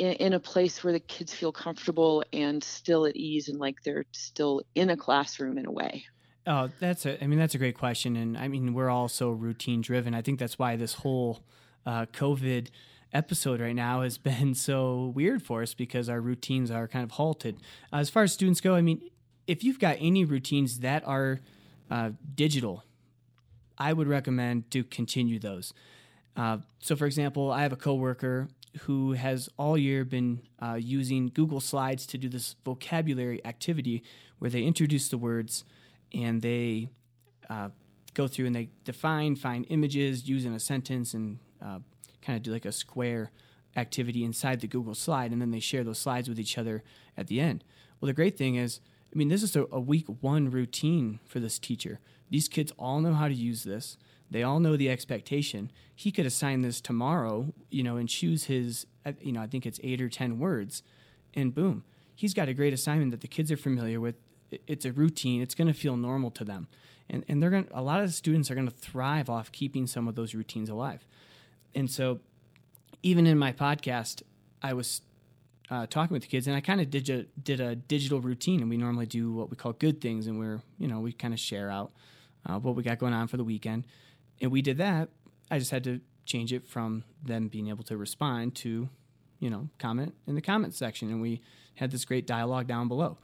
in, 0.00 0.14
in, 0.14 0.32
a 0.32 0.40
place 0.40 0.82
where 0.82 0.92
the 0.92 0.98
kids 0.98 1.32
feel 1.32 1.52
comfortable 1.52 2.24
and 2.32 2.62
still 2.64 3.06
at 3.06 3.14
ease 3.14 3.48
and 3.48 3.60
like 3.60 3.76
they're 3.84 4.04
still 4.10 4.62
in 4.74 4.90
a 4.90 4.96
classroom 4.96 5.58
in 5.58 5.66
a 5.66 5.70
way? 5.70 6.04
Oh, 6.46 6.70
that's 6.80 7.06
a. 7.06 7.22
I 7.22 7.26
mean, 7.26 7.38
that's 7.38 7.54
a 7.54 7.58
great 7.58 7.76
question, 7.76 8.16
and 8.16 8.36
I 8.36 8.48
mean, 8.48 8.74
we're 8.74 8.90
all 8.90 9.08
so 9.08 9.30
routine 9.30 9.80
driven. 9.80 10.14
I 10.14 10.22
think 10.22 10.40
that's 10.40 10.58
why 10.58 10.74
this 10.74 10.94
whole 10.94 11.40
uh, 11.86 12.06
COVID 12.06 12.68
episode 13.12 13.60
right 13.60 13.74
now 13.74 14.02
has 14.02 14.18
been 14.30 14.54
so 14.54 15.12
weird 15.14 15.42
for 15.42 15.62
us 15.62 15.74
because 15.74 16.08
our 16.08 16.20
routines 16.20 16.70
are 16.70 16.88
kind 16.88 17.04
of 17.04 17.12
halted. 17.12 17.58
Uh, 17.92 17.96
as 17.96 18.10
far 18.10 18.24
as 18.24 18.32
students 18.32 18.60
go, 18.60 18.74
I 18.74 18.80
mean, 18.80 19.08
if 19.46 19.62
you've 19.62 19.78
got 19.78 19.96
any 20.00 20.24
routines 20.24 20.80
that 20.80 21.06
are 21.06 21.40
uh, 21.90 22.10
digital, 22.34 22.84
I 23.78 23.92
would 23.92 24.08
recommend 24.08 24.70
to 24.72 24.82
continue 24.82 25.38
those. 25.38 25.72
Uh, 26.36 26.58
so, 26.80 26.96
for 26.96 27.06
example, 27.06 27.52
I 27.52 27.62
have 27.62 27.72
a 27.72 27.76
coworker 27.76 28.48
who 28.82 29.12
has 29.12 29.48
all 29.58 29.76
year 29.76 30.04
been 30.04 30.40
uh, 30.60 30.78
using 30.80 31.28
Google 31.28 31.60
Slides 31.60 32.06
to 32.06 32.18
do 32.18 32.28
this 32.28 32.56
vocabulary 32.64 33.44
activity 33.44 34.02
where 34.38 34.50
they 34.50 34.62
introduce 34.62 35.08
the 35.08 35.18
words 35.18 35.64
and 36.14 36.42
they 36.42 36.88
uh, 37.48 37.68
go 38.14 38.28
through 38.28 38.46
and 38.46 38.54
they 38.54 38.70
define, 38.84 39.36
find 39.36 39.66
images, 39.68 40.28
use 40.28 40.44
in 40.44 40.52
a 40.52 40.60
sentence, 40.60 41.14
and 41.14 41.38
uh, 41.60 41.78
kind 42.20 42.36
of 42.36 42.42
do 42.42 42.52
like 42.52 42.64
a 42.64 42.72
square 42.72 43.30
activity 43.76 44.24
inside 44.24 44.60
the 44.60 44.66
Google 44.66 44.94
slide, 44.94 45.32
and 45.32 45.40
then 45.40 45.50
they 45.50 45.60
share 45.60 45.84
those 45.84 45.98
slides 45.98 46.28
with 46.28 46.38
each 46.38 46.58
other 46.58 46.82
at 47.16 47.26
the 47.26 47.40
end. 47.40 47.64
Well, 48.00 48.08
the 48.08 48.12
great 48.12 48.36
thing 48.36 48.56
is, 48.56 48.80
I 49.12 49.18
mean, 49.18 49.28
this 49.28 49.42
is 49.42 49.56
a, 49.56 49.66
a 49.70 49.80
week 49.80 50.06
one 50.20 50.50
routine 50.50 51.20
for 51.26 51.40
this 51.40 51.58
teacher. 51.58 52.00
These 52.30 52.48
kids 52.48 52.72
all 52.78 53.00
know 53.00 53.14
how 53.14 53.28
to 53.28 53.34
use 53.34 53.64
this. 53.64 53.96
They 54.30 54.42
all 54.42 54.60
know 54.60 54.76
the 54.76 54.90
expectation. 54.90 55.70
He 55.94 56.10
could 56.10 56.24
assign 56.24 56.62
this 56.62 56.80
tomorrow, 56.80 57.52
you 57.70 57.82
know, 57.82 57.96
and 57.96 58.08
choose 58.08 58.44
his, 58.44 58.86
uh, 59.04 59.12
you 59.20 59.32
know, 59.32 59.42
I 59.42 59.46
think 59.46 59.66
it's 59.66 59.80
eight 59.82 60.00
or 60.00 60.08
10 60.08 60.38
words, 60.38 60.82
and 61.34 61.54
boom, 61.54 61.84
he's 62.14 62.34
got 62.34 62.48
a 62.48 62.54
great 62.54 62.72
assignment 62.72 63.10
that 63.10 63.20
the 63.20 63.28
kids 63.28 63.52
are 63.52 63.56
familiar 63.56 64.00
with. 64.00 64.16
It's 64.66 64.84
a 64.84 64.92
routine, 64.92 65.42
it's 65.42 65.54
going 65.54 65.68
to 65.68 65.74
feel 65.74 65.96
normal 65.96 66.30
to 66.32 66.44
them. 66.44 66.68
And, 67.10 67.24
and 67.28 67.42
they're 67.42 67.50
going 67.50 67.64
to, 67.64 67.78
a 67.78 67.82
lot 67.82 68.00
of 68.00 68.06
the 68.06 68.12
students 68.12 68.50
are 68.50 68.54
going 68.54 68.68
to 68.68 68.74
thrive 68.74 69.28
off 69.28 69.52
keeping 69.52 69.86
some 69.86 70.08
of 70.08 70.14
those 70.14 70.34
routines 70.34 70.70
alive. 70.70 71.06
And 71.74 71.90
so, 71.90 72.20
even 73.02 73.26
in 73.26 73.38
my 73.38 73.52
podcast, 73.52 74.22
I 74.62 74.74
was 74.74 75.02
uh, 75.70 75.86
talking 75.86 76.14
with 76.14 76.22
the 76.22 76.28
kids, 76.28 76.46
and 76.46 76.54
I 76.54 76.60
kind 76.60 76.80
of 76.80 76.90
did 76.90 77.08
a, 77.10 77.24
did 77.42 77.60
a 77.60 77.74
digital 77.74 78.20
routine, 78.20 78.60
and 78.60 78.70
we 78.70 78.76
normally 78.76 79.06
do 79.06 79.32
what 79.32 79.50
we 79.50 79.56
call 79.56 79.72
good 79.72 80.00
things, 80.00 80.26
and 80.26 80.38
we're 80.38 80.60
you 80.78 80.86
know 80.86 81.00
we 81.00 81.12
kind 81.12 81.34
of 81.34 81.40
share 81.40 81.70
out 81.70 81.92
uh, 82.46 82.58
what 82.58 82.76
we 82.76 82.82
got 82.82 82.98
going 82.98 83.14
on 83.14 83.26
for 83.26 83.36
the 83.36 83.44
weekend, 83.44 83.86
and 84.40 84.52
we 84.52 84.62
did 84.62 84.78
that. 84.78 85.08
I 85.50 85.58
just 85.58 85.70
had 85.70 85.84
to 85.84 86.00
change 86.24 86.52
it 86.52 86.66
from 86.66 87.04
them 87.22 87.48
being 87.48 87.68
able 87.68 87.84
to 87.84 87.96
respond 87.96 88.54
to, 88.54 88.88
you 89.40 89.50
know, 89.50 89.68
comment 89.78 90.14
in 90.26 90.34
the 90.34 90.40
comment 90.40 90.74
section, 90.74 91.10
and 91.10 91.20
we 91.20 91.40
had 91.74 91.90
this 91.90 92.04
great 92.04 92.26
dialogue 92.26 92.66
down 92.66 92.88
below. 92.88 93.18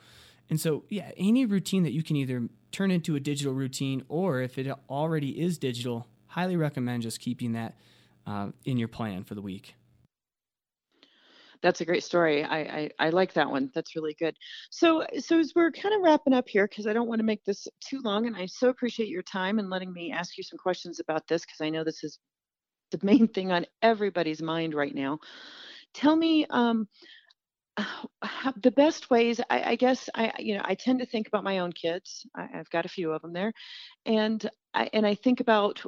And 0.51 0.61
so, 0.61 0.85
yeah, 0.89 1.11
any 1.17 1.45
routine 1.47 1.83
that 1.83 1.93
you 1.93 2.03
can 2.03 2.17
either 2.17 2.49
turn 2.73 2.91
into 2.91 3.17
a 3.17 3.21
digital 3.21 3.53
routine, 3.53 4.05
or 4.09 4.41
if 4.41 4.59
it 4.59 4.71
already 4.89 5.41
is 5.41 5.59
digital, 5.59 6.07
highly 6.27 6.57
recommend 6.57 7.03
just 7.03 7.21
keeping 7.21 7.53
that 7.53 7.77
uh, 8.27 8.49
in 8.65 8.79
your 8.79 8.89
plan 8.89 9.25
for 9.25 9.35
the 9.35 9.43
week 9.43 9.75
that's 11.63 11.81
a 11.81 11.85
great 11.85 12.05
story. 12.05 12.45
I, 12.45 12.59
I, 12.59 12.91
I 12.99 13.11
like 13.11 13.33
that 13.35 13.51
one. 13.51 13.71
That's 13.75 13.97
really 13.97 14.15
good. 14.19 14.37
So 14.71 15.05
so 15.19 15.39
as 15.39 15.53
we're 15.55 15.73
kind 15.73 15.95
of 15.95 16.03
wrapping 16.03 16.33
up 16.33 16.49
here, 16.49 16.69
because 16.69 16.87
I 16.87 16.93
don't 16.93 17.09
want 17.09 17.19
to 17.21 17.25
make 17.25 17.45
this 17.45 17.67
too 17.81 18.01
long, 18.03 18.27
and 18.27 18.37
I 18.37 18.47
so 18.47 18.69
appreciate 18.69 19.09
your 19.09 19.23
time 19.23 19.59
and 19.59 19.71
letting 19.71 19.93
me 19.93 20.13
ask 20.13 20.37
you 20.39 20.45
some 20.45 20.59
questions 20.59 21.01
about 21.01 21.27
this, 21.27 21.45
because 21.45 21.61
I 21.61 21.71
know 21.71 21.85
this 21.85 22.05
is 22.05 22.19
the 22.91 23.01
main 23.03 23.29
thing 23.29 23.53
on 23.53 23.67
everybody's 23.83 24.43
mind 24.43 24.75
right 24.75 24.95
now. 24.95 25.19
Tell 25.95 26.17
me 26.17 26.47
um, 26.51 26.89
the 28.63 28.71
best 28.71 29.11
ways. 29.11 29.41
I, 29.51 29.73
I 29.73 29.75
guess 29.77 30.09
I 30.15 30.33
you 30.39 30.57
know 30.57 30.63
I 30.65 30.75
tend 30.75 31.01
to 31.01 31.07
think 31.07 31.29
about 31.29 31.45
my 31.45 31.59
own 31.59 31.73
kids. 31.73 32.27
I, 32.35 32.49
I've 32.55 32.71
got 32.71 32.87
a 32.87 32.89
few 32.89 33.13
of 33.13 33.23
them 33.23 33.33
there, 33.33 33.53
and 34.07 34.49
I 34.75 34.91
and 34.93 35.07
I 35.07 35.15
think 35.15 35.41
about 35.41 35.83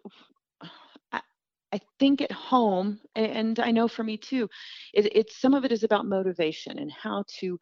I 1.73 1.81
think 1.99 2.21
at 2.21 2.33
home, 2.33 3.01
and 3.15 3.59
I 3.61 3.71
know 3.71 3.87
for 3.87 4.03
me 4.03 4.17
too, 4.17 4.49
it, 4.93 5.15
it's 5.15 5.41
some 5.41 5.55
of 5.55 5.65
it 5.65 5.73
is 5.73 5.85
about 5.85 6.07
motivation 6.07 6.79
and 6.79 6.91
how 6.91 7.25
to 7.39 7.59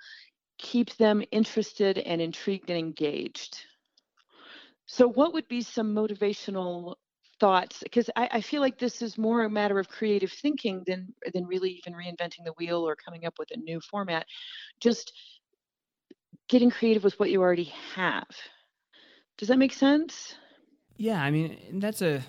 keep 0.58 0.96
them 0.96 1.22
interested 1.30 1.98
and 1.98 2.20
intrigued 2.20 2.70
and 2.70 2.78
engaged. 2.78 3.58
So, 4.86 5.06
what 5.06 5.34
would 5.34 5.46
be 5.48 5.60
some 5.60 5.94
motivational 5.94 6.94
thoughts? 7.40 7.80
Because 7.82 8.10
I, 8.16 8.28
I 8.32 8.40
feel 8.40 8.60
like 8.60 8.78
this 8.78 9.02
is 9.02 9.18
more 9.18 9.44
a 9.44 9.50
matter 9.50 9.78
of 9.78 9.88
creative 9.88 10.32
thinking 10.32 10.82
than 10.86 11.12
than 11.32 11.46
really 11.46 11.70
even 11.70 11.94
reinventing 11.94 12.44
the 12.44 12.52
wheel 12.58 12.86
or 12.86 12.96
coming 12.96 13.24
up 13.26 13.38
with 13.38 13.50
a 13.52 13.56
new 13.56 13.80
format. 13.80 14.26
Just 14.80 15.12
getting 16.48 16.70
creative 16.70 17.04
with 17.04 17.18
what 17.20 17.30
you 17.30 17.40
already 17.40 17.72
have. 17.94 18.26
Does 19.36 19.48
that 19.48 19.58
make 19.58 19.72
sense? 19.72 20.34
Yeah, 20.96 21.22
I 21.22 21.30
mean 21.30 21.80
that's 21.80 22.02
a 22.02 22.22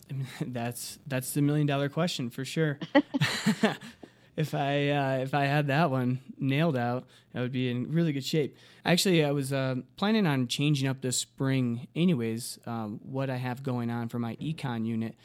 that's 0.40 0.98
that's 1.06 1.32
the 1.32 1.42
million 1.42 1.66
dollar 1.66 1.88
question 1.88 2.30
for 2.30 2.44
sure. 2.44 2.78
if 4.42 4.54
I 4.54 4.90
uh, 4.90 5.18
if 5.18 5.32
I 5.32 5.44
had 5.44 5.68
that 5.68 5.90
one 5.90 6.20
nailed 6.38 6.76
out, 6.76 7.06
I 7.34 7.40
would 7.40 7.52
be 7.52 7.70
in 7.70 7.90
really 7.90 8.12
good 8.12 8.24
shape. 8.24 8.56
Actually, 8.84 9.24
I 9.24 9.30
was 9.30 9.52
uh, 9.52 9.76
planning 9.96 10.26
on 10.26 10.48
changing 10.48 10.88
up 10.88 11.00
this 11.00 11.16
spring, 11.16 11.86
anyways. 11.96 12.58
Um, 12.66 13.00
what 13.02 13.30
I 13.30 13.36
have 13.36 13.62
going 13.62 13.88
on 13.90 14.08
for 14.08 14.18
my 14.18 14.36
econ 14.36 14.84
unit, 14.84 15.16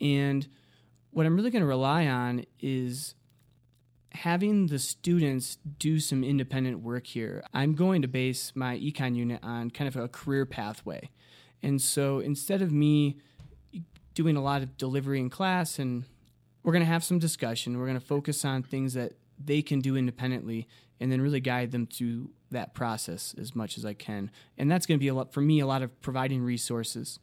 and 0.00 0.48
what 1.10 1.26
I'm 1.26 1.36
really 1.36 1.50
going 1.50 1.60
to 1.60 1.66
rely 1.66 2.06
on 2.06 2.44
is 2.60 3.14
having 4.12 4.68
the 4.68 4.78
students 4.78 5.58
do 5.78 6.00
some 6.00 6.24
independent 6.24 6.80
work 6.80 7.06
here. 7.06 7.44
I'm 7.52 7.74
going 7.74 8.02
to 8.02 8.08
base 8.08 8.52
my 8.54 8.78
econ 8.78 9.14
unit 9.14 9.40
on 9.42 9.70
kind 9.70 9.88
of 9.88 9.96
a 9.96 10.08
career 10.08 10.46
pathway, 10.46 11.10
and 11.62 11.82
so 11.82 12.20
instead 12.20 12.62
of 12.62 12.72
me 12.72 13.18
doing 14.14 14.36
a 14.36 14.42
lot 14.42 14.62
of 14.62 14.76
delivery 14.76 15.20
in 15.20 15.30
class 15.30 15.78
and 15.78 16.04
we're 16.62 16.72
going 16.72 16.84
to 16.84 16.90
have 16.90 17.04
some 17.04 17.18
discussion. 17.18 17.78
We're 17.78 17.86
going 17.86 18.00
to 18.00 18.06
focus 18.06 18.44
on 18.44 18.62
things 18.62 18.94
that 18.94 19.12
they 19.42 19.62
can 19.62 19.80
do 19.80 19.96
independently 19.96 20.68
and 21.00 21.10
then 21.10 21.20
really 21.20 21.40
guide 21.40 21.72
them 21.72 21.86
through 21.86 22.30
that 22.50 22.74
process 22.74 23.34
as 23.40 23.54
much 23.54 23.78
as 23.78 23.84
I 23.84 23.94
can. 23.94 24.30
And 24.58 24.70
that's 24.70 24.86
going 24.86 24.98
to 24.98 25.02
be 25.02 25.08
a 25.08 25.14
lot 25.14 25.32
for 25.32 25.40
me 25.40 25.60
a 25.60 25.66
lot 25.66 25.82
of 25.82 26.00
providing 26.02 26.42
resources, 26.42 27.18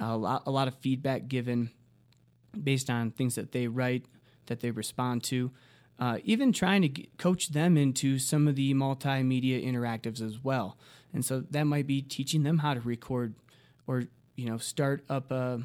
a 0.00 0.16
lot, 0.16 0.42
a 0.46 0.50
lot 0.50 0.68
of 0.68 0.74
feedback 0.76 1.28
given 1.28 1.70
based 2.60 2.88
on 2.88 3.10
things 3.10 3.34
that 3.34 3.52
they 3.52 3.66
write, 3.66 4.06
that 4.46 4.60
they 4.60 4.70
respond 4.70 5.22
to. 5.24 5.50
Uh, 5.98 6.18
even 6.24 6.52
trying 6.52 6.82
to 6.82 7.06
coach 7.18 7.50
them 7.50 7.76
into 7.76 8.18
some 8.18 8.48
of 8.48 8.56
the 8.56 8.74
multimedia 8.74 9.64
interactives 9.64 10.20
as 10.20 10.42
well. 10.42 10.76
And 11.12 11.24
so 11.24 11.44
that 11.50 11.64
might 11.64 11.86
be 11.86 12.00
teaching 12.00 12.42
them 12.42 12.58
how 12.58 12.74
to 12.74 12.80
record 12.80 13.34
or 13.86 14.04
you 14.34 14.48
know 14.48 14.58
start 14.58 15.04
up 15.08 15.30
a 15.30 15.60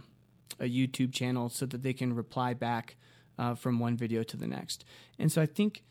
a 0.60 0.66
YouTube 0.66 1.14
channel 1.14 1.50
so 1.50 1.66
that 1.66 1.84
they 1.84 1.94
can 1.94 2.14
reply 2.14 2.54
back 2.54 2.96
uh, 3.38 3.56
from 3.56 3.80
one 3.80 3.96
video 3.96 4.24
to 4.24 4.38
the 4.38 4.48
next. 4.48 4.84
And 5.20 5.32
so 5.32 5.42
I 5.42 5.46
think, 5.46 5.84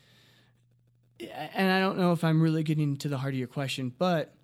and 1.20 1.70
I 1.70 1.80
don't 1.80 1.98
know 1.98 2.12
if 2.12 2.24
I'm 2.24 2.42
really 2.42 2.62
getting 2.62 2.96
to 2.98 3.08
the 3.08 3.18
heart 3.18 3.34
of 3.34 3.38
your 3.38 3.48
question, 3.48 3.92
but 3.96 4.34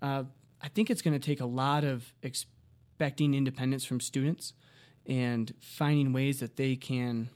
uh, 0.00 0.24
I 0.60 0.68
think 0.68 0.90
it's 0.90 1.02
going 1.02 1.18
to 1.18 1.24
take 1.24 1.40
a 1.40 1.46
lot 1.46 1.84
of 1.84 2.12
expecting 2.22 3.34
independence 3.34 3.84
from 3.84 4.00
students 4.00 4.52
and 5.06 5.52
finding 5.60 6.12
ways 6.12 6.40
that 6.40 6.56
they 6.56 6.76
can 6.76 7.28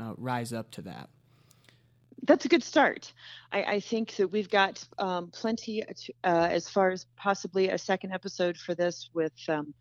uh, 0.00 0.14
rise 0.16 0.52
up 0.52 0.70
to 0.72 0.82
that. 0.82 1.10
That's 2.24 2.44
a 2.44 2.48
good 2.48 2.62
start. 2.62 3.12
I, 3.50 3.62
I 3.64 3.80
think 3.80 4.14
that 4.16 4.28
we've 4.28 4.48
got 4.48 4.82
um, 4.98 5.28
plenty 5.32 5.82
uh, 5.82 5.86
as 6.22 6.68
far 6.68 6.90
as 6.90 7.06
possibly 7.16 7.68
a 7.68 7.78
second 7.78 8.12
episode 8.12 8.56
for 8.56 8.74
this 8.74 9.10
with 9.12 9.32
um, 9.48 9.74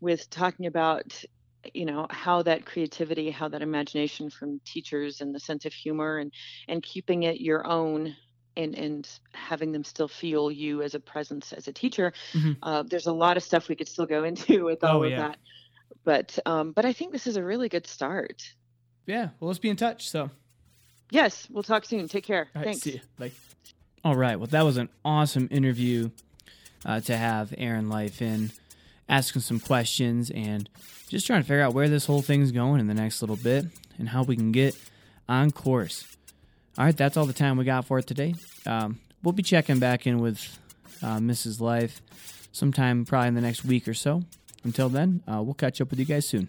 with 0.00 0.28
talking 0.30 0.66
about 0.66 1.24
you 1.74 1.84
know 1.84 2.06
how 2.10 2.42
that 2.42 2.64
creativity 2.64 3.30
how 3.30 3.48
that 3.48 3.62
imagination 3.62 4.30
from 4.30 4.60
teachers 4.64 5.20
and 5.20 5.34
the 5.34 5.40
sense 5.40 5.64
of 5.64 5.72
humor 5.72 6.18
and 6.18 6.32
and 6.68 6.82
keeping 6.82 7.24
it 7.24 7.40
your 7.40 7.66
own 7.66 8.14
and 8.56 8.74
and 8.74 9.08
having 9.32 9.72
them 9.72 9.84
still 9.84 10.08
feel 10.08 10.50
you 10.50 10.82
as 10.82 10.94
a 10.94 11.00
presence 11.00 11.52
as 11.52 11.68
a 11.68 11.72
teacher 11.72 12.12
mm-hmm. 12.32 12.52
uh, 12.62 12.82
there's 12.82 13.06
a 13.06 13.12
lot 13.12 13.36
of 13.36 13.42
stuff 13.42 13.68
we 13.68 13.76
could 13.76 13.88
still 13.88 14.06
go 14.06 14.24
into 14.30 14.64
with 14.64 14.82
all 14.84 15.00
oh, 15.00 15.04
of 15.04 15.10
yeah. 15.10 15.28
that. 15.28 15.36
But 16.04 16.38
um 16.46 16.72
but 16.72 16.84
i 16.84 16.92
think 16.92 17.12
this 17.12 17.26
is 17.26 17.36
a 17.36 17.42
really 17.42 17.68
good 17.68 17.86
start. 17.86 18.42
Yeah 19.06 19.30
well 19.40 19.48
let's 19.48 19.58
be 19.58 19.70
in 19.70 19.76
touch 19.76 20.08
so. 20.08 20.30
Yes 21.10 21.48
we'll 21.50 21.62
talk 21.62 21.84
soon. 21.84 22.08
Take 22.08 22.24
care. 22.24 22.48
All 22.54 22.60
right, 22.60 22.64
thanks. 22.66 22.82
see 22.82 22.92
you 22.92 23.00
bye. 23.18 23.32
All 24.04 24.14
right 24.14 24.36
well 24.36 24.46
that 24.48 24.64
was 24.64 24.76
an 24.76 24.88
awesome 25.04 25.48
interview 25.50 26.10
uh, 26.84 27.00
to 27.00 27.16
have 27.16 27.54
aaron 27.58 27.88
life 27.88 28.22
in 28.22 28.50
asking 29.08 29.42
some 29.42 29.60
questions 29.60 30.30
and 30.30 30.68
just 31.08 31.26
trying 31.26 31.40
to 31.40 31.46
figure 31.46 31.62
out 31.62 31.74
where 31.74 31.88
this 31.88 32.06
whole 32.06 32.22
thing's 32.22 32.52
going 32.52 32.80
in 32.80 32.86
the 32.86 32.94
next 32.94 33.22
little 33.22 33.36
bit 33.36 33.66
and 33.98 34.08
how 34.10 34.22
we 34.22 34.36
can 34.36 34.52
get 34.52 34.76
on 35.28 35.50
course. 35.50 36.06
All 36.76 36.84
right, 36.84 36.96
that's 36.96 37.16
all 37.16 37.26
the 37.26 37.32
time 37.32 37.56
we 37.56 37.64
got 37.64 37.86
for 37.86 37.98
it 37.98 38.06
today. 38.06 38.34
Um, 38.66 39.00
we'll 39.22 39.32
be 39.32 39.42
checking 39.42 39.78
back 39.78 40.06
in 40.06 40.18
with 40.18 40.58
uh, 41.02 41.18
Mrs. 41.18 41.60
Life 41.60 42.00
sometime 42.52 43.04
probably 43.04 43.28
in 43.28 43.34
the 43.34 43.40
next 43.40 43.64
week 43.64 43.88
or 43.88 43.94
so. 43.94 44.22
Until 44.64 44.88
then, 44.88 45.22
uh, 45.30 45.42
we'll 45.42 45.54
catch 45.54 45.80
up 45.80 45.90
with 45.90 45.98
you 45.98 46.04
guys 46.04 46.26
soon. 46.26 46.48